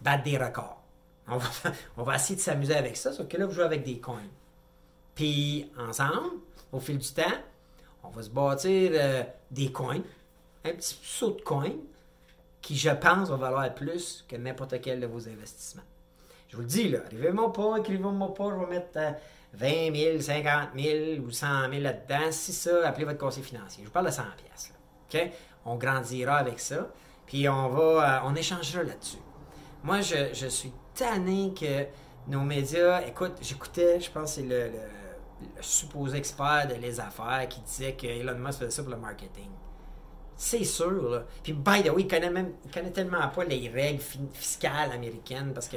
battre 0.00 0.24
des 0.24 0.38
records. 0.38 0.80
On 1.28 1.36
va, 2.02 2.14
essayer 2.14 2.36
de 2.36 2.40
s'amuser 2.40 2.74
avec 2.74 2.96
ça, 2.96 3.12
sauf 3.12 3.28
que 3.28 3.36
là, 3.36 3.46
vous 3.46 3.52
jouez 3.52 3.64
avec 3.64 3.84
des 3.84 3.98
coins. 3.98 4.28
Puis, 5.14 5.70
ensemble, 5.78 6.38
au 6.72 6.80
fil 6.80 6.98
du 6.98 7.12
temps, 7.12 7.22
on 8.02 8.08
va 8.08 8.22
se 8.22 8.30
bâtir 8.30 8.90
euh, 8.94 9.22
des 9.50 9.70
coins, 9.70 10.00
un 10.64 10.72
petit 10.72 10.98
saut 11.02 11.32
de 11.32 11.42
coins. 11.42 11.72
qui, 12.62 12.76
je 12.76 12.90
pense, 12.90 13.28
va 13.28 13.36
valoir 13.36 13.74
plus 13.74 14.24
que 14.28 14.36
n'importe 14.36 14.80
quel 14.80 15.00
de 15.00 15.06
vos 15.06 15.28
investissements. 15.28 15.82
Je 16.48 16.56
vous 16.56 16.62
le 16.62 16.68
dis, 16.68 16.88
là, 16.88 16.98
arrivez-moi 17.06 17.52
pas, 17.52 17.78
écrivez-moi 17.78 18.34
pas, 18.34 18.50
je 18.50 18.64
vais 18.64 18.70
mettre 18.70 19.16
20 19.54 19.94
000, 19.94 20.20
50 20.20 20.70
000 20.76 21.20
ou 21.24 21.30
100 21.30 21.70
000 21.70 21.82
là-dedans. 21.82 22.30
Si 22.30 22.52
ça, 22.52 22.86
appelez 22.88 23.04
votre 23.04 23.18
conseiller 23.18 23.44
financier. 23.44 23.82
Je 23.82 23.88
vous 23.88 23.92
parle 23.92 24.06
de 24.06 24.12
100 24.12 24.22
pièces. 24.44 24.72
OK? 25.12 25.30
On 25.64 25.76
grandira 25.76 26.36
avec 26.36 26.58
ça, 26.58 26.90
puis 27.26 27.48
on 27.48 27.68
va, 27.68 28.16
euh, 28.16 28.20
on 28.24 28.34
échangera 28.34 28.82
là-dessus. 28.82 29.18
Moi, 29.84 30.00
je, 30.00 30.46
suis 30.46 30.72
tanné 30.94 31.52
que 31.58 31.86
nos 32.28 32.40
médias, 32.40 33.02
écoute, 33.02 33.34
j'écoutais, 33.40 34.00
je 34.00 34.10
pense 34.10 34.34
c'est 34.34 34.42
le, 34.42 34.70
supposé 35.60 36.18
expert 36.18 36.68
de 36.68 36.74
les 36.74 37.00
affaires 37.00 37.46
qui 37.48 37.60
disait 37.60 37.94
que 37.94 38.06
Elon 38.06 38.38
Musk 38.38 38.60
faisait 38.60 38.70
ça 38.70 38.82
pour 38.82 38.92
le 38.92 38.98
marketing. 38.98 39.50
C'est 40.36 40.64
sûr, 40.64 41.10
là. 41.10 41.24
Puis, 41.42 41.52
by 41.52 41.82
the 41.82 41.90
way, 41.90 42.02
il 42.02 42.08
connaît, 42.08 42.30
même, 42.30 42.52
il 42.64 42.70
connaît 42.70 42.90
tellement 42.90 43.28
pas 43.28 43.44
les 43.44 43.68
règles 43.68 44.02
fiscales 44.32 44.90
américaines 44.92 45.52
parce 45.52 45.68
que 45.68 45.76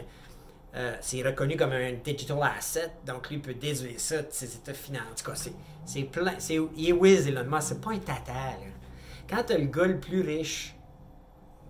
euh, 0.75 0.97
c'est 0.99 1.23
reconnu 1.23 1.55
comme 1.55 1.71
un 1.71 1.93
digital 1.93 2.37
asset, 2.43 2.91
donc 3.05 3.29
lui 3.29 3.37
peut 3.37 3.53
déduire 3.53 3.99
ça 3.99 4.21
de 4.21 4.27
ses 4.29 4.55
états 4.55 4.73
financiers. 4.73 5.09
En 5.09 5.15
tout 5.15 5.31
cas, 5.31 5.51
c'est 5.85 6.03
plein. 6.03 6.33
C'est, 6.37 6.59
il 6.75 6.89
est 6.89 7.61
c'est 7.61 7.81
pas 7.81 7.91
un 7.91 7.99
tata. 7.99 8.33
Là. 8.33 8.67
Quand 9.29 9.43
t'as 9.45 9.57
le 9.57 9.67
gars 9.67 9.85
le 9.85 9.99
plus 9.99 10.21
riche, 10.21 10.75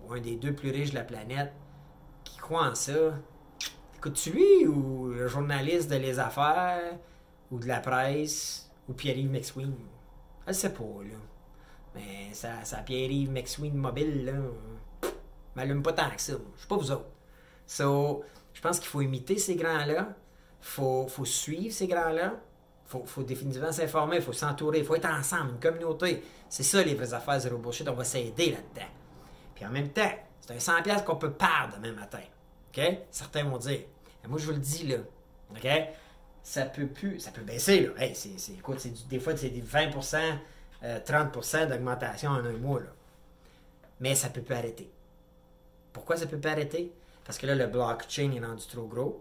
ou 0.04 0.12
un 0.12 0.20
des 0.20 0.36
deux 0.36 0.54
plus 0.54 0.70
riches 0.70 0.90
de 0.90 0.96
la 0.96 1.04
planète, 1.04 1.52
qui 2.24 2.36
croit 2.38 2.68
en 2.68 2.74
ça, 2.74 3.14
écoutes-tu 3.96 4.30
lui 4.30 4.66
ou 4.66 5.08
le 5.08 5.28
journaliste 5.28 5.88
de 5.88 5.96
Les 5.96 6.18
Affaires, 6.18 6.98
ou 7.52 7.58
de 7.60 7.68
la 7.68 7.78
presse, 7.78 8.70
ou 8.88 8.92
Pierre-Yves 8.92 9.30
McSween? 9.30 9.74
Je 10.48 10.52
sais 10.52 10.72
pas, 10.72 10.82
là. 10.82 11.16
Mais 11.94 12.32
ça, 12.32 12.64
ça 12.64 12.78
Pierre-Yves 12.78 13.30
McSween 13.30 13.74
mobile, 13.74 14.24
là, 14.24 14.32
m'allume 15.54 15.82
pas 15.82 15.92
tant 15.92 16.10
que 16.10 16.20
ça. 16.20 16.34
Je 16.54 16.58
suis 16.58 16.68
pas 16.68 16.76
vous 16.76 16.90
autres. 16.90 17.06
So, 17.66 18.24
je 18.56 18.62
pense 18.62 18.80
qu'il 18.80 18.88
faut 18.88 19.02
imiter 19.02 19.36
ces 19.36 19.54
grands-là. 19.54 20.08
Faut, 20.62 21.06
faut, 21.08 21.26
suivre 21.26 21.74
ces 21.74 21.86
grands-là. 21.86 22.32
Faut, 22.86 23.04
faut, 23.04 23.22
définitivement 23.22 23.70
s'informer, 23.70 24.16
il 24.16 24.22
faut 24.22 24.32
s'entourer, 24.32 24.78
il 24.78 24.84
faut 24.86 24.94
être 24.94 25.10
ensemble, 25.10 25.50
une 25.50 25.60
communauté. 25.60 26.22
C'est 26.48 26.62
ça 26.62 26.82
les 26.82 26.94
vraies 26.94 27.12
affaires 27.12 27.38
zéro 27.38 27.58
bullshit, 27.58 27.86
on 27.86 27.92
va 27.92 28.04
s'aider 28.04 28.52
là-dedans. 28.52 28.90
Puis 29.54 29.66
en 29.66 29.68
même 29.68 29.90
temps, 29.90 30.10
c'est 30.40 30.54
un 30.54 30.80
100$ 30.80 31.04
qu'on 31.04 31.16
peut 31.16 31.32
perdre 31.32 31.76
demain 31.76 31.92
matin. 31.92 32.22
OK? 32.74 32.82
Certains 33.10 33.44
vont 33.44 33.58
dire. 33.58 33.80
Moi, 34.26 34.38
je 34.38 34.46
vous 34.46 34.52
le 34.52 34.58
dis, 34.58 34.86
là. 34.86 34.96
OK? 35.50 35.68
Ça 36.42 36.64
peut 36.64 36.86
plus. 36.86 37.20
Ça 37.20 37.32
peut 37.32 37.42
baisser. 37.42 37.90
Hey, 37.98 38.14
des 39.10 39.20
fois, 39.20 39.36
c'est 39.36 39.50
des 39.50 39.62
20%, 39.62 39.92
30% 40.82 41.56
euh, 41.56 41.66
d'augmentation 41.66 42.30
en 42.30 42.42
un 42.42 42.56
mois, 42.56 42.80
là. 42.80 42.86
Mais 44.00 44.14
ça 44.14 44.30
peut 44.30 44.40
plus 44.40 44.54
arrêter. 44.54 44.90
Pourquoi 45.92 46.16
ça 46.16 46.24
peut 46.24 46.38
pas 46.38 46.52
arrêter? 46.52 46.90
Parce 47.26 47.38
que 47.38 47.46
là, 47.46 47.54
le 47.54 47.66
blockchain 47.66 48.30
est 48.32 48.44
rendu 48.44 48.66
trop 48.66 48.86
gros. 48.86 49.20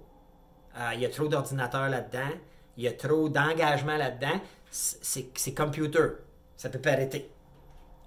Euh, 0.78 0.92
il 0.94 1.02
y 1.02 1.06
a 1.06 1.10
trop 1.10 1.28
d'ordinateurs 1.28 1.90
là-dedans. 1.90 2.36
Il 2.78 2.84
y 2.84 2.88
a 2.88 2.94
trop 2.94 3.30
d'engagement 3.30 3.98
là-dedans. 3.98 4.40
C'est 4.70 5.54
computer. 5.56 6.08
Ça 6.56 6.70
peut 6.70 6.80
pas 6.80 6.92
arrêter. 6.92 7.32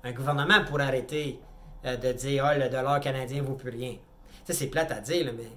Un 0.04 0.12
gouvernement 0.12 0.64
pourrait 0.64 0.84
arrêter 0.84 1.40
euh, 1.84 1.96
de 1.96 2.12
dire 2.12 2.46
oh, 2.48 2.58
le 2.58 2.68
dollar 2.68 3.00
canadien 3.00 3.42
vaut 3.42 3.54
plus 3.54 3.70
rien. 3.70 3.96
Ça, 4.44 4.52
c'est 4.54 4.68
plate 4.68 4.92
à 4.92 5.00
dire, 5.00 5.32
mais 5.36 5.50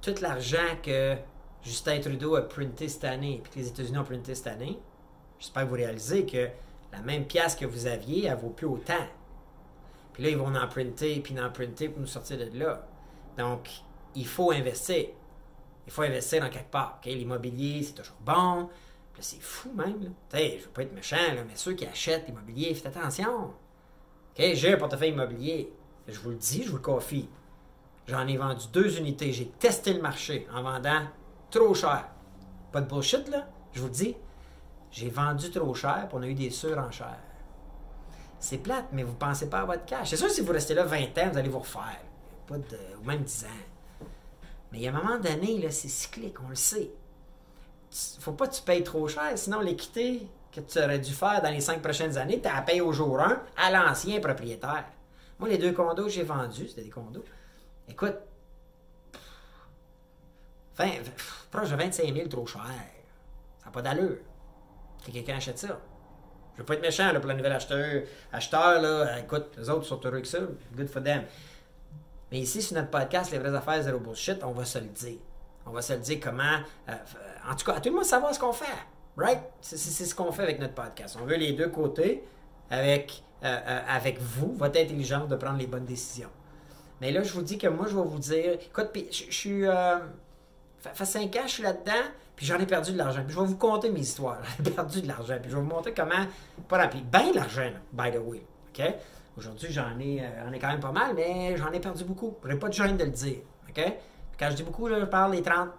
tout 0.00 0.14
l'argent 0.20 0.58
que 0.82 1.16
Justin 1.62 2.00
Trudeau 2.00 2.36
a 2.36 2.42
printé 2.42 2.88
cette 2.88 3.04
année, 3.04 3.40
puis 3.42 3.52
que 3.52 3.58
les 3.58 3.68
États-Unis 3.68 3.98
ont 3.98 4.04
printé 4.04 4.34
cette 4.34 4.48
année, 4.48 4.78
j'espère 5.38 5.64
que 5.64 5.68
vous 5.68 5.74
réalisez 5.74 6.26
que 6.26 6.48
la 6.92 7.00
même 7.00 7.24
pièce 7.24 7.56
que 7.56 7.64
vous 7.64 7.86
aviez, 7.86 8.26
elle 8.26 8.36
vaut 8.36 8.50
plus 8.50 8.66
autant. 8.66 9.06
Puis 10.12 10.24
là, 10.24 10.28
ils 10.28 10.36
vont 10.36 10.54
en 10.54 10.68
printer, 10.68 11.20
puis 11.20 11.40
en 11.40 11.50
printer 11.50 11.88
pour 11.88 12.00
nous 12.00 12.06
sortir 12.06 12.38
de 12.38 12.58
là. 12.58 12.86
Donc, 13.38 13.68
il 14.14 14.26
faut 14.26 14.52
investir. 14.52 15.06
Il 15.86 15.92
faut 15.92 16.02
investir 16.02 16.42
dans 16.42 16.50
quelque 16.50 16.70
part. 16.70 17.00
L'immobilier, 17.04 17.82
c'est 17.82 17.94
toujours 17.94 18.16
bon. 18.24 18.68
c'est 19.18 19.40
fou 19.40 19.72
même. 19.74 20.12
Je 20.32 20.38
ne 20.38 20.60
veux 20.60 20.68
pas 20.68 20.82
être 20.82 20.94
méchant, 20.94 21.16
mais 21.34 21.54
ceux 21.54 21.74
qui 21.74 21.86
achètent 21.86 22.26
l'immobilier, 22.26 22.74
faites 22.74 22.96
attention. 22.96 23.52
J'ai 24.36 24.74
un 24.74 24.76
portefeuille 24.76 25.10
immobilier. 25.10 25.72
Je 26.08 26.18
vous 26.20 26.30
le 26.30 26.36
dis, 26.36 26.62
je 26.62 26.70
vous 26.70 26.80
confie. 26.80 27.28
J'en 28.06 28.26
ai 28.26 28.36
vendu 28.36 28.66
deux 28.72 28.98
unités. 28.98 29.32
J'ai 29.32 29.48
testé 29.48 29.92
le 29.92 30.00
marché 30.00 30.46
en 30.52 30.62
vendant 30.62 31.02
trop 31.50 31.74
cher. 31.74 32.08
Pas 32.72 32.80
de 32.80 32.88
bullshit, 32.88 33.28
là. 33.28 33.48
Je 33.72 33.80
vous 33.80 33.86
le 33.86 33.92
dis. 33.92 34.16
J'ai 34.90 35.08
vendu 35.08 35.50
trop 35.50 35.74
cher, 35.74 36.06
puis 36.08 36.18
on 36.18 36.22
a 36.22 36.26
eu 36.26 36.34
des 36.34 36.50
surenchères. 36.50 37.22
C'est 38.38 38.58
plate, 38.58 38.86
mais 38.92 39.04
vous 39.04 39.12
ne 39.12 39.16
pensez 39.16 39.48
pas 39.48 39.60
à 39.60 39.64
votre 39.64 39.84
cash. 39.84 40.10
C'est 40.10 40.16
sûr, 40.16 40.28
si 40.28 40.40
vous 40.40 40.52
restez 40.52 40.74
là 40.74 40.84
20 40.84 41.18
ans, 41.18 41.30
vous 41.30 41.38
allez 41.38 41.48
vous 41.48 41.60
refaire 41.60 42.00
pas 42.46 42.58
de, 42.58 42.78
ou 43.00 43.04
même 43.04 43.22
10 43.22 43.44
ans. 43.44 44.06
Mais 44.70 44.78
il 44.78 44.84
y 44.84 44.88
a 44.88 44.90
un 44.90 45.02
moment 45.02 45.18
donné, 45.18 45.58
là, 45.60 45.70
c'est 45.70 45.88
cyclique, 45.88 46.40
on 46.44 46.48
le 46.48 46.54
sait. 46.54 46.90
Faut 48.20 48.32
pas 48.32 48.46
que 48.46 48.54
tu 48.54 48.62
payes 48.62 48.82
trop 48.82 49.06
cher, 49.06 49.32
sinon 49.36 49.60
l'équité 49.60 50.26
que 50.50 50.60
tu 50.60 50.78
aurais 50.78 50.98
dû 50.98 51.12
faire 51.12 51.42
dans 51.42 51.50
les 51.50 51.60
5 51.60 51.80
prochaines 51.82 52.16
années, 52.18 52.40
tu 52.40 52.48
as 52.48 52.62
payé 52.62 52.80
au 52.80 52.92
jour 52.92 53.20
1 53.20 53.42
à 53.56 53.70
l'ancien 53.70 54.20
propriétaire. 54.20 54.84
Moi, 55.38 55.48
les 55.48 55.58
deux 55.58 55.72
condos 55.72 56.04
que 56.04 56.10
j'ai 56.10 56.22
vendus, 56.22 56.68
c'était 56.68 56.82
des 56.82 56.90
condos. 56.90 57.24
Écoute, 57.88 58.16
20, 60.76 60.86
proche 61.50 61.70
de 61.70 61.76
25 61.76 62.14
000 62.14 62.28
trop 62.28 62.46
cher. 62.46 62.62
Ça 63.58 63.66
n'a 63.66 63.72
pas 63.72 63.82
d'allure. 63.82 64.18
Que 65.04 65.10
quelqu'un 65.10 65.36
achète 65.36 65.58
ça. 65.58 65.80
Je 66.54 66.58
veux 66.58 66.64
pas 66.64 66.74
être 66.74 66.82
méchant 66.82 67.12
là, 67.12 67.18
pour 67.18 67.28
le 67.28 67.36
nouvel 67.36 67.52
acheteur. 67.52 68.02
Acheteur, 68.32 68.80
là, 68.80 69.18
écoute, 69.20 69.54
les 69.56 69.68
autres 69.70 69.84
sont 69.84 70.00
heureux 70.04 70.20
que 70.20 70.26
ça. 70.26 70.38
Good 70.76 70.88
for 70.88 71.02
them. 71.02 71.24
Mais 72.32 72.40
ici, 72.40 72.62
sur 72.62 72.76
notre 72.76 72.88
podcast, 72.88 73.30
Les 73.30 73.38
vraies 73.38 73.54
affaires, 73.54 73.82
zéro 73.82 73.98
bullshit, 73.98 74.42
on 74.42 74.52
va 74.52 74.64
se 74.64 74.78
le 74.78 74.86
dire. 74.86 75.18
On 75.66 75.70
va 75.70 75.82
se 75.82 75.92
le 75.92 75.98
dire 75.98 76.18
comment. 76.20 76.58
Euh, 76.88 76.92
en 77.48 77.54
tout 77.54 77.66
cas, 77.66 77.74
à 77.74 77.80
tout 77.80 77.90
le 77.90 77.96
monde 77.96 78.06
savoir 78.06 78.34
ce 78.34 78.40
qu'on 78.40 78.54
fait. 78.54 78.64
Right? 79.18 79.40
C'est 79.60 79.76
ce 79.76 80.14
qu'on 80.14 80.32
fait 80.32 80.42
avec 80.42 80.58
notre 80.58 80.72
podcast. 80.72 81.18
On 81.20 81.26
veut 81.26 81.36
les 81.36 81.52
deux 81.52 81.68
côtés 81.68 82.24
avec, 82.70 83.22
euh, 83.44 83.46
euh, 83.46 83.80
avec 83.86 84.18
vous, 84.18 84.54
votre 84.54 84.80
intelligence 84.80 85.28
de 85.28 85.36
prendre 85.36 85.58
les 85.58 85.66
bonnes 85.66 85.84
décisions. 85.84 86.30
Mais 87.02 87.12
là, 87.12 87.22
je 87.22 87.34
vous 87.34 87.42
dis 87.42 87.58
que 87.58 87.66
moi, 87.66 87.86
je 87.86 87.94
vais 87.94 88.02
vous 88.02 88.18
dire. 88.18 88.54
Écoute, 88.54 88.88
je, 89.10 89.30
suis. 89.30 89.64
Ça 89.64 90.90
fait 90.94 91.04
5 91.04 91.36
ans, 91.36 91.40
je 91.44 91.52
suis 91.52 91.62
là-dedans, 91.62 92.02
puis 92.34 92.46
j'en 92.46 92.58
ai 92.58 92.66
perdu 92.66 92.92
de 92.92 92.98
l'argent. 92.98 93.22
Puis 93.24 93.34
je 93.34 93.38
vais 93.38 93.46
vous 93.46 93.58
conter 93.58 93.90
mes 93.90 94.00
histoires. 94.00 94.40
J'ai 94.64 94.70
perdu 94.70 95.02
de 95.02 95.06
l'argent. 95.06 95.36
Puis 95.40 95.50
je 95.50 95.56
vais 95.56 95.62
vous 95.62 95.68
montrer 95.68 95.92
comment. 95.92 96.26
Pas 96.66 96.78
rapide. 96.78 97.04
Bien 97.10 97.30
l'argent, 97.34 97.70
by 97.92 98.10
the 98.10 98.18
way. 98.18 98.42
OK? 98.70 98.94
Aujourd'hui, 99.36 99.68
j'en 99.70 99.98
ai, 99.98 100.20
euh, 100.22 100.52
ai 100.52 100.58
quand 100.58 100.68
même 100.68 100.80
pas 100.80 100.92
mal, 100.92 101.14
mais 101.14 101.56
j'en 101.56 101.72
ai 101.72 101.80
perdu 101.80 102.04
beaucoup. 102.04 102.36
Je 102.44 102.48
n'ai 102.48 102.58
pas 102.58 102.68
de 102.68 102.74
gêne 102.74 102.96
de 102.96 103.04
le 103.04 103.10
dire. 103.10 103.38
OK? 103.68 103.92
Quand 104.38 104.50
je 104.50 104.56
dis 104.56 104.62
beaucoup, 104.62 104.88
je 104.88 105.04
parle 105.04 105.32
des 105.32 105.42
30, 105.42 105.70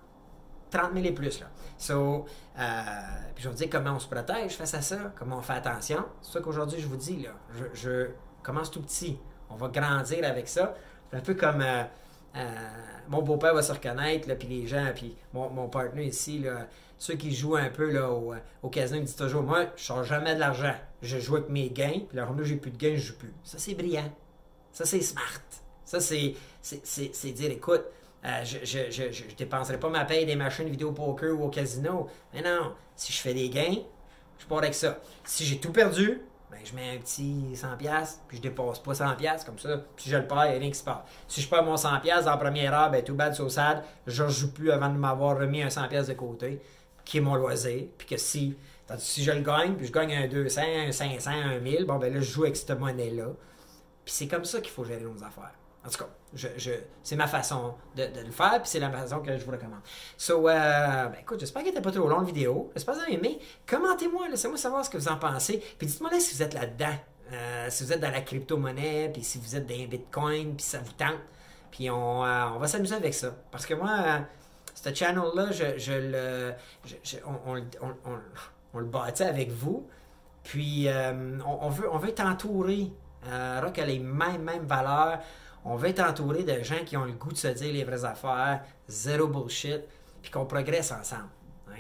30 0.72 0.94
000 0.94 1.06
et 1.06 1.12
plus. 1.12 1.40
Là. 1.40 1.48
So, 1.78 2.26
euh, 2.58 2.72
puis 3.36 3.44
je 3.44 3.50
vous 3.50 3.56
dire 3.56 3.68
comment 3.70 3.92
on 3.92 4.00
se 4.00 4.08
protège 4.08 4.54
face 4.54 4.74
à 4.74 4.82
ça, 4.82 5.14
comment 5.16 5.38
on 5.38 5.42
fait 5.42 5.54
attention. 5.54 6.04
C'est 6.22 6.34
ça 6.34 6.40
qu'aujourd'hui, 6.40 6.80
je 6.80 6.88
vous 6.88 6.98
dis. 6.98 7.22
Là, 7.24 7.32
je, 7.74 8.10
commence 8.42 8.72
tout 8.72 8.82
petit. 8.82 9.18
On 9.50 9.56
va 9.56 9.70
grandir 9.70 10.26
avec 10.26 10.50
ça. 10.50 10.74
C'est 11.10 11.18
un 11.18 11.22
peu 11.22 11.36
comme 11.36 11.62
euh, 11.62 11.84
mon 13.08 13.22
beau-père 13.22 13.54
va 13.54 13.62
se 13.62 13.72
reconnaître, 13.72 14.28
puis 14.36 14.48
les 14.48 14.68
gens, 14.68 14.88
puis 14.94 15.16
mon, 15.34 15.50
mon 15.50 15.70
partenaire 15.70 16.06
ici, 16.06 16.40
là, 16.40 16.68
ceux 17.04 17.16
qui 17.16 17.36
jouent 17.36 17.58
un 17.58 17.70
peu 17.70 17.92
là, 17.92 18.10
au, 18.10 18.34
au 18.62 18.70
casino, 18.70 18.98
ils 18.98 19.04
disent 19.04 19.18
toujours 19.18 19.44
Moi, 19.44 19.66
je 19.76 19.84
sors 19.84 20.06
jamais 20.06 20.36
de 20.36 20.40
l'argent. 20.40 20.74
Je 21.02 21.20
joue 21.20 21.36
avec 21.36 21.50
mes 21.50 21.70
gains, 21.70 22.00
puis 22.08 22.16
là, 22.16 22.26
j'ai 22.44 22.56
plus 22.56 22.72
de 22.72 22.78
gains, 22.78 22.96
je 22.96 23.08
joue 23.08 23.18
plus. 23.18 23.34
Ça, 23.44 23.58
c'est 23.58 23.74
brillant. 23.74 24.10
Ça, 24.72 24.86
c'est 24.86 25.02
smart. 25.02 25.42
Ça, 25.84 26.00
c'est, 26.00 27.32
dire 27.34 27.52
Écoute, 27.52 27.84
euh, 28.24 28.46
je, 28.46 28.60
je, 28.64 29.12
je, 29.12 29.36
dépenserai 29.36 29.82
pas 29.82 29.90
ma 29.90 30.06
paye 30.06 30.26
des 30.26 30.38
machines 30.38 30.70
vidéo 30.70 30.94
poker 30.94 31.38
ou 31.38 31.44
au 31.44 31.50
casino. 31.50 32.08
Mais 32.34 32.42
non, 32.42 32.74
si 32.96 33.12
je 33.12 33.20
fais 33.20 33.34
des 33.34 33.50
gains, 33.50 33.80
je 34.40 34.46
pars 34.46 34.60
avec 34.60 34.74
ça. 34.74 34.98
Si 35.26 35.44
j'ai 35.44 35.60
tout 35.60 35.74
perdu, 35.74 36.22
ben, 36.50 36.60
je 36.64 36.74
mets 36.74 36.96
un 36.96 37.00
petit 37.00 37.54
100$, 37.54 38.18
puis 38.30 38.38
je 38.38 38.42
dépasse 38.42 38.80
pas 38.80 38.94
100$, 38.94 39.46
comme 39.46 39.60
ça, 39.60 39.78
puis 39.98 40.10
je 40.10 40.16
le 40.16 40.26
perds, 40.26 40.46
il 40.46 40.52
n'y 40.52 40.56
a 40.56 40.60
rien 40.60 40.70
qui 40.70 40.80
se 40.80 40.86
passe. 40.86 41.04
Si 41.28 41.42
je 41.42 41.50
perds 41.50 41.66
mon 41.66 41.76
100$ 41.76 42.24
dans 42.24 42.32
la 42.32 42.38
première 42.38 42.74
heure, 42.74 42.92
ben 42.92 43.04
tout 43.04 43.14
bad, 43.14 43.34
so 43.34 43.50
sad, 43.50 43.84
je 44.08 44.24
ne 44.24 44.30
joue 44.30 44.54
plus 44.54 44.72
avant 44.72 44.88
de 44.88 44.98
m'avoir 44.98 45.38
remis 45.38 45.62
un 45.62 45.68
100$ 45.68 46.08
de 46.08 46.14
côté 46.14 46.62
qui 47.06 47.18
est 47.18 47.22
mon 47.22 47.36
loisir, 47.36 47.86
puis 47.98 48.08
que 48.08 48.18
si, 48.18 48.56
si 48.98 49.24
je 49.24 49.32
le 49.32 49.42
gagne, 49.42 49.76
puis 49.76 49.88
je 49.88 49.92
gagne 49.92 50.14
un 50.16 50.28
200, 50.28 50.62
un 50.88 50.92
500, 50.92 51.32
un 51.32 51.60
1000, 51.60 51.86
bon, 51.86 51.98
ben 51.98 52.14
là, 52.14 52.20
je 52.20 52.32
joue 52.32 52.44
avec 52.44 52.56
cette 52.56 52.78
monnaie-là. 52.80 53.28
Puis 54.06 54.14
c'est 54.14 54.28
comme 54.28 54.46
ça 54.46 54.60
qu'il 54.62 54.72
faut 54.72 54.84
gérer 54.84 55.04
nos 55.04 55.24
affaires. 55.24 55.54
En 55.86 55.90
tout 55.90 55.98
cas, 55.98 56.10
je, 56.34 56.48
je, 56.58 56.72
c'est 57.04 57.18
ma 57.18 57.28
façon 57.28 57.74
de, 57.98 58.04
le 58.04 58.32
faire, 58.32 58.62
puis 58.62 58.70
c'est 58.70 58.80
la 58.80 58.90
façon 58.90 59.20
que 59.20 59.38
je 59.38 59.44
vous 59.44 59.52
recommande. 59.52 59.82
So, 60.18 60.48
euh, 60.48 61.08
ben 61.08 61.18
écoute, 61.20 61.42
j'espère 61.42 61.62
qu'elle 61.62 61.74
n'était 61.74 61.84
pas 61.84 61.92
trop 61.92 62.08
longue 62.08 62.26
vidéo. 62.26 62.72
J'espère 62.74 62.96
que 62.96 63.00
vous 63.00 63.06
avez 63.06 63.16
aimé. 63.16 63.40
Commentez-moi, 63.68 64.30
laissez-moi 64.30 64.58
savoir 64.58 64.86
ce 64.86 64.90
que 64.90 64.98
vous 64.98 65.10
en 65.10 65.18
pensez. 65.18 65.62
Puis 65.78 65.88
dites-moi 65.88 66.10
là 66.10 66.20
si 66.22 66.36
vous 66.36 66.42
êtes 66.42 66.54
là-dedans. 66.54 66.96
Euh, 67.34 67.68
si 67.70 67.84
vous 67.84 67.92
êtes 67.92 68.00
dans 68.00 68.12
la 68.12 68.22
crypto-monnaie, 68.22 69.10
puis 69.12 69.24
si 69.24 69.40
vous 69.40 69.56
êtes 69.56 69.66
dans 69.66 69.88
Bitcoin, 69.88 70.56
puis 70.56 70.66
ça 70.66 70.80
vous 70.80 70.94
tente. 70.94 71.20
Puis 71.72 71.90
on, 71.90 72.24
euh, 72.24 72.46
on 72.56 72.60
va 72.60 72.68
s'amuser 72.68 72.96
avec 72.96 73.14
ça. 73.14 73.36
Parce 73.52 73.66
que 73.66 73.74
moi, 73.74 74.22
ce 74.84 74.94
channel-là, 74.94 75.52
je, 75.52 75.92
le, 75.94 76.54
on, 77.26 77.58
on, 78.74 78.80
le 78.80 78.86
bâtit 78.86 79.24
avec 79.24 79.50
vous. 79.50 79.88
Puis, 80.44 80.90
euh, 80.90 81.38
on, 81.46 81.70
veut, 81.70 81.90
on 81.92 81.98
veut 81.98 82.14
t'entourer. 82.14 82.92
Euh, 83.28 83.62
Rock 83.64 83.80
a 83.80 83.86
les 83.86 84.00
mêmes, 84.00 84.42
mêmes 84.44 84.66
valeurs. 84.66 85.20
On 85.64 85.78
veut 85.78 85.90
être 85.90 86.02
entouré 86.02 86.44
de 86.44 86.62
gens 86.64 86.84
qui 86.86 86.98
ont 86.98 87.06
le 87.06 87.14
goût 87.14 87.32
de 87.32 87.38
se 87.38 87.48
dire 87.48 87.72
les 87.72 87.86
vraies 87.86 88.04
affaires, 88.04 88.62
zéro 88.90 89.28
bullshit, 89.28 89.82
puis 90.22 90.30
qu'on 90.30 90.46
progresse 90.46 90.92
ensemble. 90.92 91.30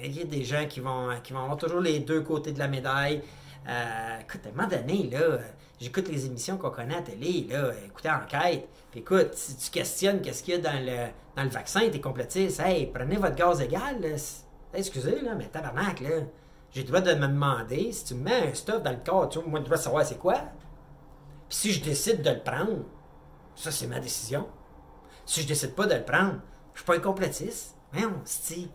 Il 0.02 0.18
y 0.18 0.22
a 0.22 0.26
des 0.26 0.46
gens 0.46 0.66
qui 0.68 0.80
vont, 0.80 1.10
qui 1.22 1.34
vont 1.34 1.42
avoir 1.42 1.58
toujours 1.58 1.82
les 1.82 2.00
deux 2.00 2.22
côtés 2.22 2.54
de 2.54 2.60
la 2.60 2.70
médaille. 2.70 3.22
Euh, 3.67 4.19
écoute, 4.19 4.41
à 4.45 4.49
un 4.49 4.52
moment 4.52 4.67
donné, 4.67 5.10
là, 5.10 5.39
j'écoute 5.80 6.10
les 6.10 6.26
émissions 6.26 6.58
qu'on 6.58 6.69
connaît 6.69 6.97
à 6.97 7.02
télé, 7.02 7.47
là, 7.49 7.71
écoutez 7.86 8.10
Enquête, 8.10 8.67
puis 8.91 8.99
écoute, 8.99 9.34
si 9.34 9.56
tu 9.56 9.71
questionnes 9.71 10.21
qu'est-ce 10.21 10.43
qu'il 10.43 10.56
y 10.56 10.58
a 10.58 10.60
dans 10.60 10.86
le, 10.86 11.08
dans 11.36 11.43
le 11.43 11.49
vaccin, 11.49 11.89
t'es 11.89 12.02
complotiste, 12.02 12.60
hey, 12.60 12.88
prenez 12.88 13.15
votre 13.15 13.36
gaz 13.36 13.62
égal, 13.62 14.02
là. 14.02 14.10
excusez, 14.73 15.21
là, 15.21 15.36
mais 15.36 15.47
tabarnak, 15.47 16.02
là, 16.02 16.10
j'ai 16.71 16.82
le 16.82 16.88
droit 16.88 17.02
de 17.02 17.13
me 17.13 17.28
demander, 17.28 17.91
si 17.93 18.06
tu 18.06 18.15
me 18.15 18.23
mets 18.23 18.49
un 18.49 18.54
stuff 18.54 18.82
dans 18.84 18.91
le 18.91 19.04
corps, 19.06 19.30
tu 19.30 19.39
vois, 19.39 19.47
moi, 19.47 19.60
je 19.63 19.67
dois 19.67 19.78
savoir 19.78 20.06
c'est 20.06 20.19
quoi? 20.19 20.36
Puis 21.47 21.58
si 21.58 21.71
je 21.71 21.84
décide 21.84 22.21
de 22.21 22.32
le 22.32 22.39
prendre, 22.39 22.84
ça, 23.56 23.71
c'est 23.71 23.88
ma 23.88 23.99
décision. 23.99 24.47
Si 25.26 25.41
je 25.41 25.47
décide 25.47 25.76
pas 25.76 25.86
de 25.86 25.93
le 25.95 26.04
prendre, 26.04 26.39
je 26.73 26.80
suis 26.80 26.86
pas 26.86 26.95
un 26.95 26.99
complotiste. 26.99 27.76
on 27.93 28.26
se 28.26 28.54
Tu 28.54 28.69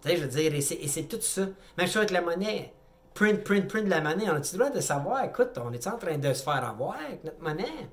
sais, 0.00 0.16
je 0.16 0.22
veux 0.22 0.28
dire, 0.28 0.54
et 0.54 0.60
c'est 0.60 1.02
tout 1.04 1.20
ça. 1.20 1.42
Même 1.76 1.86
chose 1.86 1.98
avec 1.98 2.10
la 2.10 2.22
monnaie 2.22 2.72
print, 3.14 3.44
print, 3.44 3.68
print 3.68 3.84
de 3.84 3.90
la 3.90 4.00
monnaie. 4.00 4.30
On 4.30 4.34
a-tu 4.34 4.56
le 4.56 4.64
droit 4.64 4.74
de 4.74 4.80
savoir, 4.80 5.24
écoute, 5.24 5.58
on 5.62 5.72
est 5.72 5.86
en 5.86 5.98
train 5.98 6.18
de 6.18 6.32
se 6.32 6.42
faire 6.42 6.64
avoir 6.64 6.96
avec 6.96 7.24
notre 7.24 7.40
monnaie? 7.40 7.88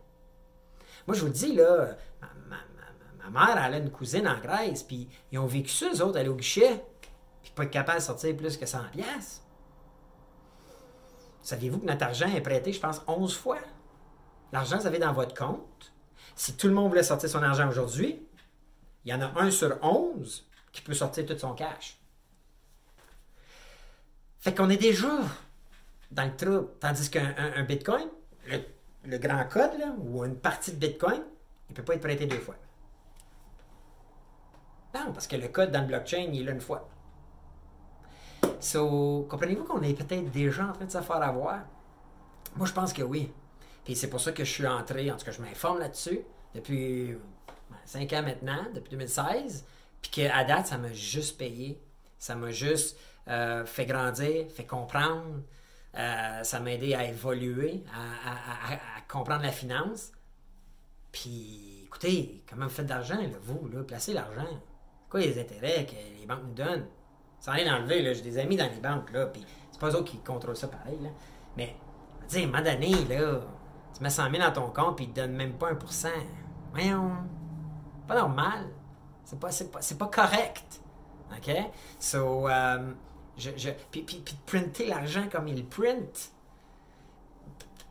Moi, 1.07 1.15
je 1.15 1.21
vous 1.21 1.27
le 1.27 1.33
dis, 1.33 1.53
là, 1.53 1.95
ma, 2.47 3.29
mère, 3.29 3.63
elle 3.63 3.73
a 3.73 3.77
une 3.77 3.91
cousine 3.91 4.27
en 4.27 4.39
Grèce, 4.39 4.83
puis 4.83 5.07
ils 5.31 5.39
ont 5.39 5.45
vécu 5.45 5.69
ça, 5.69 5.87
eux 5.93 6.01
autres, 6.03 6.19
aller 6.19 6.29
au 6.29 6.35
guichet, 6.35 6.83
puis 7.41 7.51
pas 7.55 7.63
être 7.63 7.71
capable 7.71 7.99
de 7.99 8.03
sortir 8.03 8.35
plus 8.35 8.57
que 8.57 8.65
100 8.65 8.79
pièces. 8.91 9.43
Saviez-vous 11.41 11.79
que 11.79 11.85
notre 11.85 12.03
argent 12.03 12.27
est 12.27 12.41
prêté, 12.41 12.71
je 12.73 12.79
pense, 12.79 13.01
11 13.07 13.35
fois? 13.35 13.59
L'argent, 14.51 14.77
vous 14.77 14.87
avez 14.87 14.99
dans 14.99 15.13
votre 15.13 15.35
compte. 15.35 15.93
Si 16.35 16.55
tout 16.55 16.67
le 16.67 16.73
monde 16.73 16.89
voulait 16.89 17.03
sortir 17.03 17.29
son 17.29 17.43
argent 17.43 17.67
aujourd'hui, 17.67 18.25
il 19.05 19.11
y 19.11 19.13
en 19.13 19.21
a 19.21 19.31
un 19.39 19.51
sur 19.51 19.77
11 19.81 20.47
qui 20.71 20.81
peut 20.81 20.93
sortir 20.93 21.25
tout 21.25 21.37
son 21.37 21.53
cash. 21.53 21.98
Fait 24.39 24.55
qu'on 24.55 24.69
est 24.69 24.77
déjà 24.77 25.09
dans 26.11 26.25
le 26.25 26.35
trou. 26.35 26.69
Tandis 26.79 27.09
qu'un 27.09 27.63
Bitcoin, 27.63 28.07
le, 29.05 29.17
grand 29.17 29.45
code, 29.45 29.71
ou 29.99 30.23
une 30.23 30.35
partie 30.35 30.71
de 30.71 30.77
Bitcoin, 30.77 31.21
il 31.69 31.71
ne 31.71 31.75
peut 31.75 31.83
pas 31.83 31.95
être 31.95 32.01
prêté 32.01 32.25
deux 32.25 32.39
fois. 32.39 32.55
Non, 34.95 35.11
parce 35.13 35.27
que 35.27 35.35
le 35.35 35.49
code 35.49 35.71
dans 35.71 35.81
le 35.81 35.87
blockchain, 35.87 36.29
il 36.33 36.41
est 36.41 36.43
là 36.45 36.51
une 36.53 36.61
fois. 36.61 36.89
So, 38.59 39.27
comprenez-vous 39.29 39.63
qu'on 39.63 39.81
est 39.83 39.93
peut-être 39.93 40.31
déjà 40.31 40.67
en 40.67 40.73
train 40.73 40.85
de 40.85 40.91
se 40.91 41.01
faire 41.01 41.21
avoir? 41.21 41.59
Moi, 42.55 42.65
je 42.65 42.73
pense 42.73 42.91
que 42.91 43.03
oui. 43.03 43.31
Puis 43.85 43.95
c'est 43.95 44.09
pour 44.09 44.19
ça 44.19 44.31
que 44.31 44.43
je 44.43 44.51
suis 44.51 44.67
entré, 44.67 45.11
en 45.11 45.17
tout 45.17 45.25
cas, 45.25 45.31
je 45.31 45.41
m'informe 45.41 45.79
là-dessus 45.79 46.21
depuis 46.55 47.15
ben, 47.69 47.77
cinq 47.85 48.11
ans 48.13 48.23
maintenant, 48.23 48.65
depuis 48.73 48.91
2016. 48.91 49.65
Puis 50.01 50.11
qu'à 50.11 50.43
date, 50.43 50.67
ça 50.67 50.77
m'a 50.77 50.91
juste 50.91 51.37
payé. 51.37 51.79
Ça 52.17 52.35
m'a 52.35 52.51
juste 52.51 52.97
euh, 53.29 53.65
fait 53.65 53.85
grandir, 53.85 54.51
fait 54.51 54.65
comprendre. 54.65 55.43
Euh, 55.97 56.43
ça 56.43 56.59
m'a 56.59 56.73
aidé 56.73 56.93
à 56.93 57.05
évoluer, 57.05 57.83
à, 57.93 59.01
comprendre 59.11 59.43
la 59.43 59.51
finance. 59.51 60.11
Puis, 61.11 61.83
écoutez, 61.85 62.43
comment 62.49 62.65
vous 62.65 62.71
faites 62.71 62.85
d'argent, 62.85 63.17
vous, 63.41 63.67
là, 63.69 63.83
placez 63.83 64.13
l'argent. 64.13 64.47
Quoi 65.09 65.21
les 65.21 65.39
intérêts 65.39 65.85
que 65.85 66.19
les 66.19 66.25
banques 66.27 66.43
nous 66.43 66.53
donnent? 66.53 66.87
Sans 67.39 67.53
rien 67.53 67.75
enlever, 67.75 68.01
là, 68.01 68.13
j'ai 68.13 68.21
des 68.21 68.37
amis 68.37 68.57
dans 68.57 68.69
les 68.69 68.79
banques, 68.79 69.11
là, 69.11 69.25
puis 69.27 69.45
c'est 69.71 69.79
pas 69.79 69.89
eux 69.91 70.03
qui 70.03 70.19
contrôlent 70.19 70.57
ça 70.57 70.67
pareil, 70.67 70.99
là. 71.01 71.09
Mais, 71.57 71.75
à 72.31 72.37
un 72.37 72.45
moment 72.45 72.61
donné, 72.61 72.91
là, 73.05 73.39
tu 73.95 74.03
mets 74.03 74.09
100 74.09 74.29
000 74.29 74.43
dans 74.43 74.51
ton 74.51 74.69
compte, 74.69 74.97
puis 74.97 75.05
ils 75.05 75.13
te 75.13 75.21
donnent 75.21 75.35
même 75.35 75.53
pas 75.53 75.73
1%. 75.73 76.09
Voyons, 76.71 77.11
pas 78.07 78.15
normal. 78.15 78.67
C'est 79.23 79.39
pas, 79.39 79.49
pas, 79.49 79.79
pas 79.97 80.07
correct. 80.07 80.81
OK? 81.31 81.55
So, 81.99 82.47
um, 82.47 82.95
je, 83.39 83.69
puis, 83.91 84.01
puis, 84.01 84.21
puis, 84.23 84.35
printer 84.45 84.87
l'argent 84.87 85.27
comme 85.31 85.47
il 85.47 85.65
print. 85.65 86.31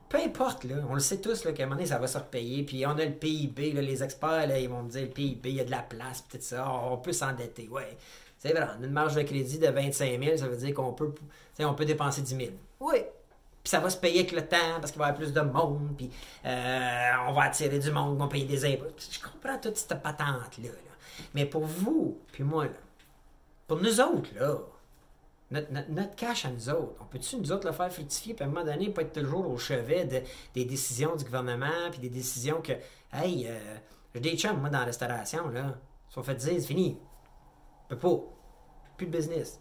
Peu 0.08 0.18
importe, 0.18 0.64
là, 0.64 0.76
on 0.88 0.94
le 0.94 1.00
sait 1.00 1.20
tous 1.20 1.42
qu'à 1.42 1.50
un 1.50 1.66
moment 1.66 1.76
donné, 1.76 1.86
ça 1.86 1.98
va 1.98 2.06
se 2.06 2.16
repayer. 2.16 2.62
Puis 2.62 2.86
on 2.86 2.90
a 2.90 3.04
le 3.04 3.12
PIB, 3.12 3.72
les 3.72 4.02
experts, 4.02 4.46
là, 4.46 4.58
ils 4.58 4.68
vont 4.68 4.82
me 4.82 4.90
dire 4.90 5.02
le 5.02 5.08
PIB, 5.08 5.50
il 5.50 5.56
y 5.56 5.60
a 5.60 5.64
de 5.64 5.70
la 5.70 5.82
place, 5.82 6.22
peut-être 6.22 6.44
ça, 6.44 6.70
on 6.70 6.96
peut 6.96 7.12
s'endetter. 7.12 7.68
Ouais, 7.68 7.96
c'est 8.38 8.52
vrai, 8.52 8.66
on 8.78 8.82
a 8.82 8.86
une 8.86 8.92
marge 8.92 9.16
de 9.16 9.22
crédit 9.22 9.58
de 9.58 9.68
25 9.68 10.22
000, 10.22 10.36
ça 10.38 10.48
veut 10.48 10.56
dire 10.56 10.74
qu'on 10.74 10.92
peut, 10.92 11.12
on 11.60 11.74
peut 11.74 11.84
dépenser 11.84 12.22
10 12.22 12.36
000. 12.36 12.50
Oui, 12.80 13.02
puis 13.62 13.70
ça 13.70 13.80
va 13.80 13.90
se 13.90 13.96
payer 13.96 14.20
avec 14.20 14.32
le 14.32 14.46
temps 14.46 14.80
parce 14.80 14.92
qu'il 14.92 14.98
va 14.98 15.08
y 15.08 15.10
avoir 15.10 15.22
plus 15.22 15.32
de 15.32 15.40
monde, 15.40 15.94
puis 15.96 16.10
euh, 16.46 17.10
on 17.26 17.32
va 17.32 17.42
attirer 17.42 17.78
du 17.78 17.90
monde, 17.90 18.16
on 18.18 18.24
va 18.24 18.28
payer 18.28 18.46
des 18.46 18.64
impôts. 18.64 18.86
Je 18.98 19.18
comprends 19.20 19.58
toute 19.58 19.76
cette 19.76 20.00
patente-là. 20.02 20.68
Là. 20.68 20.94
Mais 21.34 21.44
pour 21.44 21.64
vous, 21.64 22.18
puis 22.32 22.44
moi, 22.44 22.64
là, 22.64 22.70
pour 23.66 23.78
nous 23.82 24.00
autres, 24.00 24.30
là, 24.38 24.56
notre, 25.50 26.14
cash 26.14 26.44
à 26.44 26.50
nous 26.50 26.68
autres, 26.68 26.94
on 27.00 27.04
peut-tu 27.06 27.36
nous 27.36 27.52
autres 27.52 27.66
le 27.66 27.72
faire 27.72 27.90
fructifier, 27.92 28.34
puis 28.34 28.44
à 28.44 28.46
un 28.46 28.50
moment 28.50 28.64
donné, 28.64 28.90
pas 28.90 29.02
être 29.02 29.18
toujours 29.18 29.50
au 29.50 29.56
chevet 29.56 30.04
de, 30.04 30.20
des 30.54 30.64
décisions 30.64 31.16
du 31.16 31.24
gouvernement, 31.24 31.90
puis 31.90 32.00
des 32.00 32.10
décisions 32.10 32.60
que, 32.60 32.72
hey, 33.12 33.46
euh, 33.48 33.76
j'ai 34.14 34.20
des 34.20 34.36
chums, 34.36 34.60
moi, 34.60 34.68
dans 34.68 34.80
la 34.80 34.84
restauration, 34.84 35.48
là, 35.48 35.78
ils 36.10 36.12
sont 36.12 36.22
fait 36.22 36.34
dire, 36.34 36.54
c'est 36.54 36.66
fini. 36.66 36.98
Peut 37.88 37.96
pas. 37.96 38.18
Plus 38.96 39.06
de 39.06 39.16
business. 39.16 39.60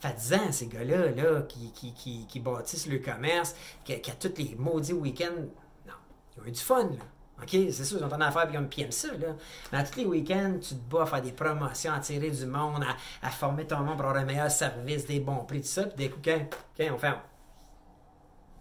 Faites-en, 0.00 0.52
ces 0.52 0.66
gars-là, 0.66 1.10
là, 1.10 1.42
qui, 1.42 1.72
qui, 1.72 1.92
qui, 1.92 2.26
qui, 2.26 2.40
bâtissent 2.40 2.86
le 2.86 2.98
commerce, 2.98 3.54
qui, 3.84 3.98
qui, 4.00 4.10
a 4.10 4.14
tous 4.14 4.36
les 4.38 4.54
maudits 4.56 4.92
week-ends. 4.92 5.46
Non, 5.86 5.94
ils 6.36 6.42
ont 6.42 6.46
eu 6.46 6.52
du 6.52 6.60
fun, 6.60 6.84
là. 6.84 7.04
OK, 7.42 7.50
c'est 7.50 7.84
sûr, 7.84 7.98
ils 7.98 8.04
ont 8.04 8.12
en 8.12 8.20
affaire 8.20 8.48
aiment 8.54 8.90
ça, 8.90 9.08
là. 9.14 9.34
Mais 9.72 9.78
à 9.78 9.84
tous 9.84 9.98
les 9.98 10.04
week-ends, 10.04 10.58
tu 10.60 10.74
te 10.74 10.90
bats 10.90 11.02
à 11.02 11.06
faire 11.06 11.22
des 11.22 11.32
promotions, 11.32 11.92
à 11.92 12.00
tirer 12.00 12.30
du 12.30 12.46
monde, 12.46 12.84
à, 13.22 13.30
former 13.30 13.66
ton 13.66 13.78
monde 13.78 13.96
pour 13.96 14.06
avoir 14.06 14.22
un 14.22 14.26
meilleur 14.26 14.50
service, 14.50 15.06
des 15.06 15.20
bons 15.20 15.44
prix, 15.44 15.60
tout 15.60 15.68
ça. 15.68 15.84
Puis 15.84 15.96
des 15.96 16.10
coups, 16.10 16.28
OK, 16.28 16.86
on 16.92 16.98
ferme. 16.98 17.20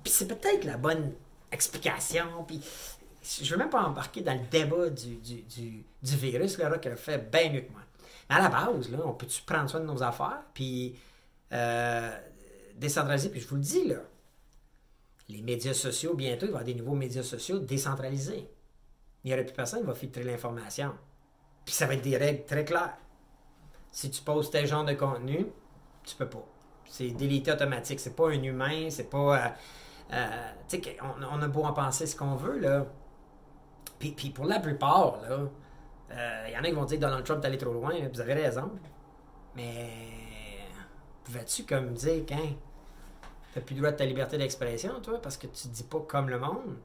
Puis 0.04 0.14
c'est 0.14 0.28
peut-être 0.28 0.64
la 0.64 0.78
bonne 0.78 1.14
explication. 1.52 2.46
Puis 2.48 2.62
je 3.22 3.52
veux 3.52 3.58
même 3.58 3.70
pas 3.70 3.84
embarquer 3.84 4.22
dans 4.22 4.34
le 4.34 4.48
débat 4.50 4.90
du, 4.90 5.18
du, 5.18 5.42
du, 5.42 5.86
du 6.02 6.16
virus, 6.16 6.58
là, 6.58 6.78
qui 6.78 6.90
fait 6.96 7.30
bien 7.30 7.52
mieux 7.52 7.62
que 7.62 7.72
moi. 7.72 7.82
Mais 8.30 8.36
à 8.38 8.42
la 8.44 8.50
base, 8.50 8.90
là, 8.92 9.00
on 9.04 9.14
peut-tu 9.14 9.42
prendre 9.42 9.70
soin 9.70 9.80
de 9.82 9.86
nos 9.86 10.02
affaires, 10.04 10.44
puis 10.54 10.98
euh, 11.52 12.18
décentraliser, 12.76 13.30
puis 13.30 13.42
je 13.42 13.48
vous 13.48 13.56
le 13.56 13.62
dis, 13.62 13.88
là, 13.88 13.98
les 15.28 15.42
médias 15.42 15.74
sociaux, 15.74 16.14
bientôt, 16.14 16.46
il 16.46 16.52
va 16.52 16.60
y 16.60 16.62
avoir 16.62 16.64
des 16.64 16.76
nouveaux 16.76 16.96
médias 16.96 17.24
sociaux 17.24 17.60
décentralisés 17.60 18.48
il 19.30 19.34
n'y 19.34 19.36
aurait 19.36 19.46
plus 19.46 19.56
personne 19.56 19.82
qui 19.82 19.86
va 19.86 19.94
filtrer 19.94 20.24
l'information. 20.24 20.92
Puis 21.64 21.76
ça 21.76 21.86
va 21.86 21.94
être 21.94 22.02
des 22.02 22.18
règles 22.18 22.46
très 22.46 22.66
claires. 22.66 22.98
Si 23.92 24.10
tu 24.10 24.24
poses 24.24 24.50
tel 24.50 24.66
genre 24.66 24.84
de 24.84 24.94
contenu, 24.94 25.46
tu 26.04 26.16
peux 26.16 26.28
pas. 26.28 26.44
C'est 26.86 27.12
délité 27.12 27.52
automatique. 27.52 28.00
C'est 28.00 28.16
pas 28.16 28.30
un 28.30 28.42
humain, 28.42 28.90
c'est 28.90 29.08
pas. 29.08 29.38
Euh, 29.38 29.50
euh, 30.14 30.52
tu 30.68 30.82
sais, 30.82 30.98
on, 31.32 31.42
a 31.44 31.48
beau 31.48 31.64
en 31.64 31.74
penser 31.74 32.08
ce 32.08 32.16
qu'on 32.16 32.36
veut, 32.36 32.58
là. 32.58 32.88
Puis, 34.00 34.32
pour 34.32 34.46
la 34.46 34.60
plupart, 34.60 35.22
là, 35.22 35.38
il 36.10 36.18
euh, 36.18 36.50
y 36.50 36.58
en 36.58 36.64
a 36.64 36.68
qui 36.68 36.72
vont 36.72 36.86
dire 36.86 36.98
Donald 36.98 37.24
Trump 37.24 37.44
est 37.44 37.48
allé 37.48 37.58
trop 37.60 37.74
loin, 37.74 37.94
vous 38.12 38.22
avez 38.22 38.34
raison. 38.34 38.72
Mais 39.56 39.92
pouvais-tu 41.24 41.66
comme 41.66 41.94
dire 41.94 42.26
qu'un 42.26 42.56
t'as 43.54 43.62
plus 43.62 43.76
le 43.76 43.82
droit 43.82 43.92
de 43.92 43.98
ta 43.98 44.06
liberté 44.06 44.40
d'expression, 44.40 45.00
toi, 45.02 45.22
parce 45.22 45.38
que 45.38 45.46
tu 45.46 45.68
dis 45.68 45.84
pas 45.84 46.00
comme 46.00 46.30
le 46.30 46.40
monde? 46.40 46.78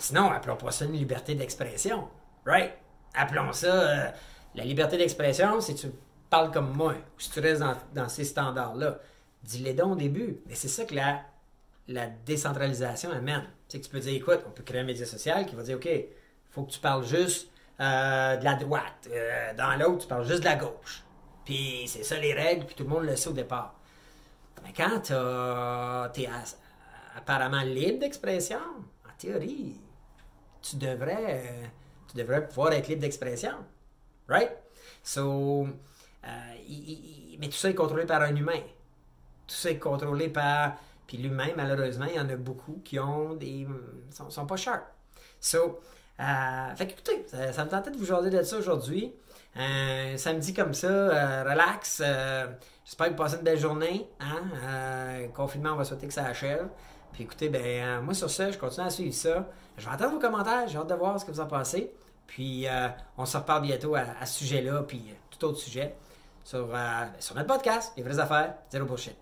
Sinon, 0.00 0.30
appelons 0.30 0.56
pas 0.56 0.70
ça 0.70 0.86
une 0.86 0.94
liberté 0.94 1.34
d'expression. 1.34 2.08
Right? 2.46 2.72
Appelons 3.12 3.52
ça 3.52 3.66
euh, 3.66 4.10
la 4.54 4.64
liberté 4.64 4.96
d'expression, 4.96 5.60
si 5.60 5.74
tu 5.74 5.88
parles 6.30 6.50
comme 6.50 6.74
moi, 6.74 6.92
ou 6.94 7.20
si 7.20 7.30
tu 7.30 7.40
restes 7.40 7.62
dans, 7.92 8.08
ces 8.08 8.24
standards-là. 8.24 8.98
Dis-les 9.42 9.74
donc 9.74 9.92
au 9.92 9.96
début. 9.96 10.38
Mais 10.46 10.54
c'est 10.54 10.68
ça 10.68 10.86
que 10.86 10.94
la, 10.94 12.06
décentralisation 12.24 13.10
amène. 13.10 13.44
Sais 13.68 13.78
que 13.78 13.84
tu 13.84 13.90
peux 13.90 14.00
dire, 14.00 14.14
écoute, 14.14 14.40
on 14.46 14.50
peut 14.50 14.62
créer 14.62 14.80
un 14.80 14.84
média 14.84 15.04
social 15.04 15.44
qui 15.44 15.54
va 15.54 15.62
dire, 15.64 15.76
OK, 15.76 15.88
faut 16.48 16.62
que 16.62 16.70
tu 16.70 16.80
parles 16.80 17.04
juste 17.04 17.50
euh, 17.80 18.36
de 18.36 18.44
la 18.44 18.54
droite. 18.54 19.06
Euh, 19.10 19.52
dans 19.54 19.76
l'autre, 19.76 19.98
tu 19.98 20.08
parles 20.08 20.26
juste 20.26 20.40
de 20.40 20.46
la 20.46 20.56
gauche. 20.56 21.04
Puis 21.44 21.84
c'est 21.86 22.04
ça 22.04 22.18
les 22.18 22.32
règles, 22.32 22.64
puis 22.64 22.74
tout 22.74 22.84
le 22.84 22.88
monde 22.88 23.04
le 23.04 23.16
sait 23.16 23.28
au 23.28 23.34
départ. 23.34 23.74
Mais 24.64 24.72
quand 24.74 25.00
tu 25.00 26.22
es 26.22 26.28
apparemment 27.16 27.62
libre 27.62 27.98
d'expression, 27.98 28.60
en 29.04 29.12
théorie, 29.18 29.78
tu 30.62 30.76
devrais, 30.76 31.70
tu 32.08 32.16
devrais 32.16 32.46
pouvoir 32.46 32.72
être 32.72 32.88
libre 32.88 33.02
d'expression. 33.02 33.52
Right? 34.28 34.50
So, 35.02 35.66
euh, 36.24 36.28
mais 37.38 37.48
tout 37.48 37.56
ça 37.56 37.70
est 37.70 37.74
contrôlé 37.74 38.06
par 38.06 38.22
un 38.22 38.34
humain. 38.34 38.60
Tout 39.46 39.54
ça 39.54 39.70
est 39.70 39.78
contrôlé 39.78 40.28
par. 40.28 40.76
Puis 41.06 41.16
l'humain, 41.16 41.48
malheureusement, 41.56 42.06
il 42.08 42.14
y 42.14 42.20
en 42.20 42.28
a 42.28 42.36
beaucoup 42.36 42.80
qui 42.84 42.98
ont 42.98 43.34
des. 43.34 43.66
sont, 44.10 44.30
sont 44.30 44.46
pas 44.46 44.56
sharp. 44.56 44.84
So, 45.40 45.80
euh, 46.20 46.74
fait 46.76 46.84
écoutez, 46.84 47.24
ça, 47.52 47.64
me 47.64 47.70
tentait 47.70 47.90
de 47.90 47.96
vous 47.96 48.04
jaser 48.04 48.30
de 48.30 48.42
ça 48.42 48.58
aujourd'hui. 48.58 49.12
Euh, 49.56 50.16
samedi 50.16 50.52
comme 50.54 50.74
ça, 50.74 50.86
euh, 50.86 51.44
relax. 51.44 52.02
J'espère 52.84 53.06
que 53.06 53.12
vous 53.12 53.16
passez 53.16 53.36
une 53.36 53.42
belle 53.42 53.58
journée. 53.58 54.08
Hein? 54.20 55.28
confinement, 55.34 55.70
on 55.72 55.76
va 55.76 55.84
souhaiter 55.84 56.06
que 56.06 56.12
ça 56.12 56.26
achève. 56.26 56.68
Puis 57.12 57.24
écoutez, 57.24 57.48
ben 57.48 58.00
moi 58.00 58.14
sur 58.14 58.30
ça, 58.30 58.50
je 58.50 58.58
continue 58.58 58.86
à 58.86 58.90
suivre 58.90 59.14
ça. 59.14 59.48
Je 59.76 59.86
vais 59.86 59.92
attendre 59.92 60.12
vos 60.12 60.18
commentaires, 60.18 60.68
j'ai 60.68 60.78
hâte 60.78 60.88
de 60.88 60.94
voir 60.94 61.18
ce 61.18 61.24
que 61.24 61.30
vous 61.30 61.40
en 61.40 61.46
pensez. 61.46 61.92
Puis 62.26 62.66
on 63.18 63.26
se 63.26 63.36
reparle 63.36 63.62
bientôt 63.62 63.94
à, 63.94 64.24
ce 64.24 64.38
sujet-là, 64.40 64.82
puis 64.82 65.14
tout 65.30 65.44
autre 65.46 65.58
sujet 65.58 65.96
sur, 66.44 66.68
sur 67.18 67.34
notre 67.34 67.48
podcast, 67.48 67.92
Les 67.96 68.02
vraies 68.02 68.18
affaires, 68.20 68.54
zéro 68.70 68.86
bullshit. 68.86 69.16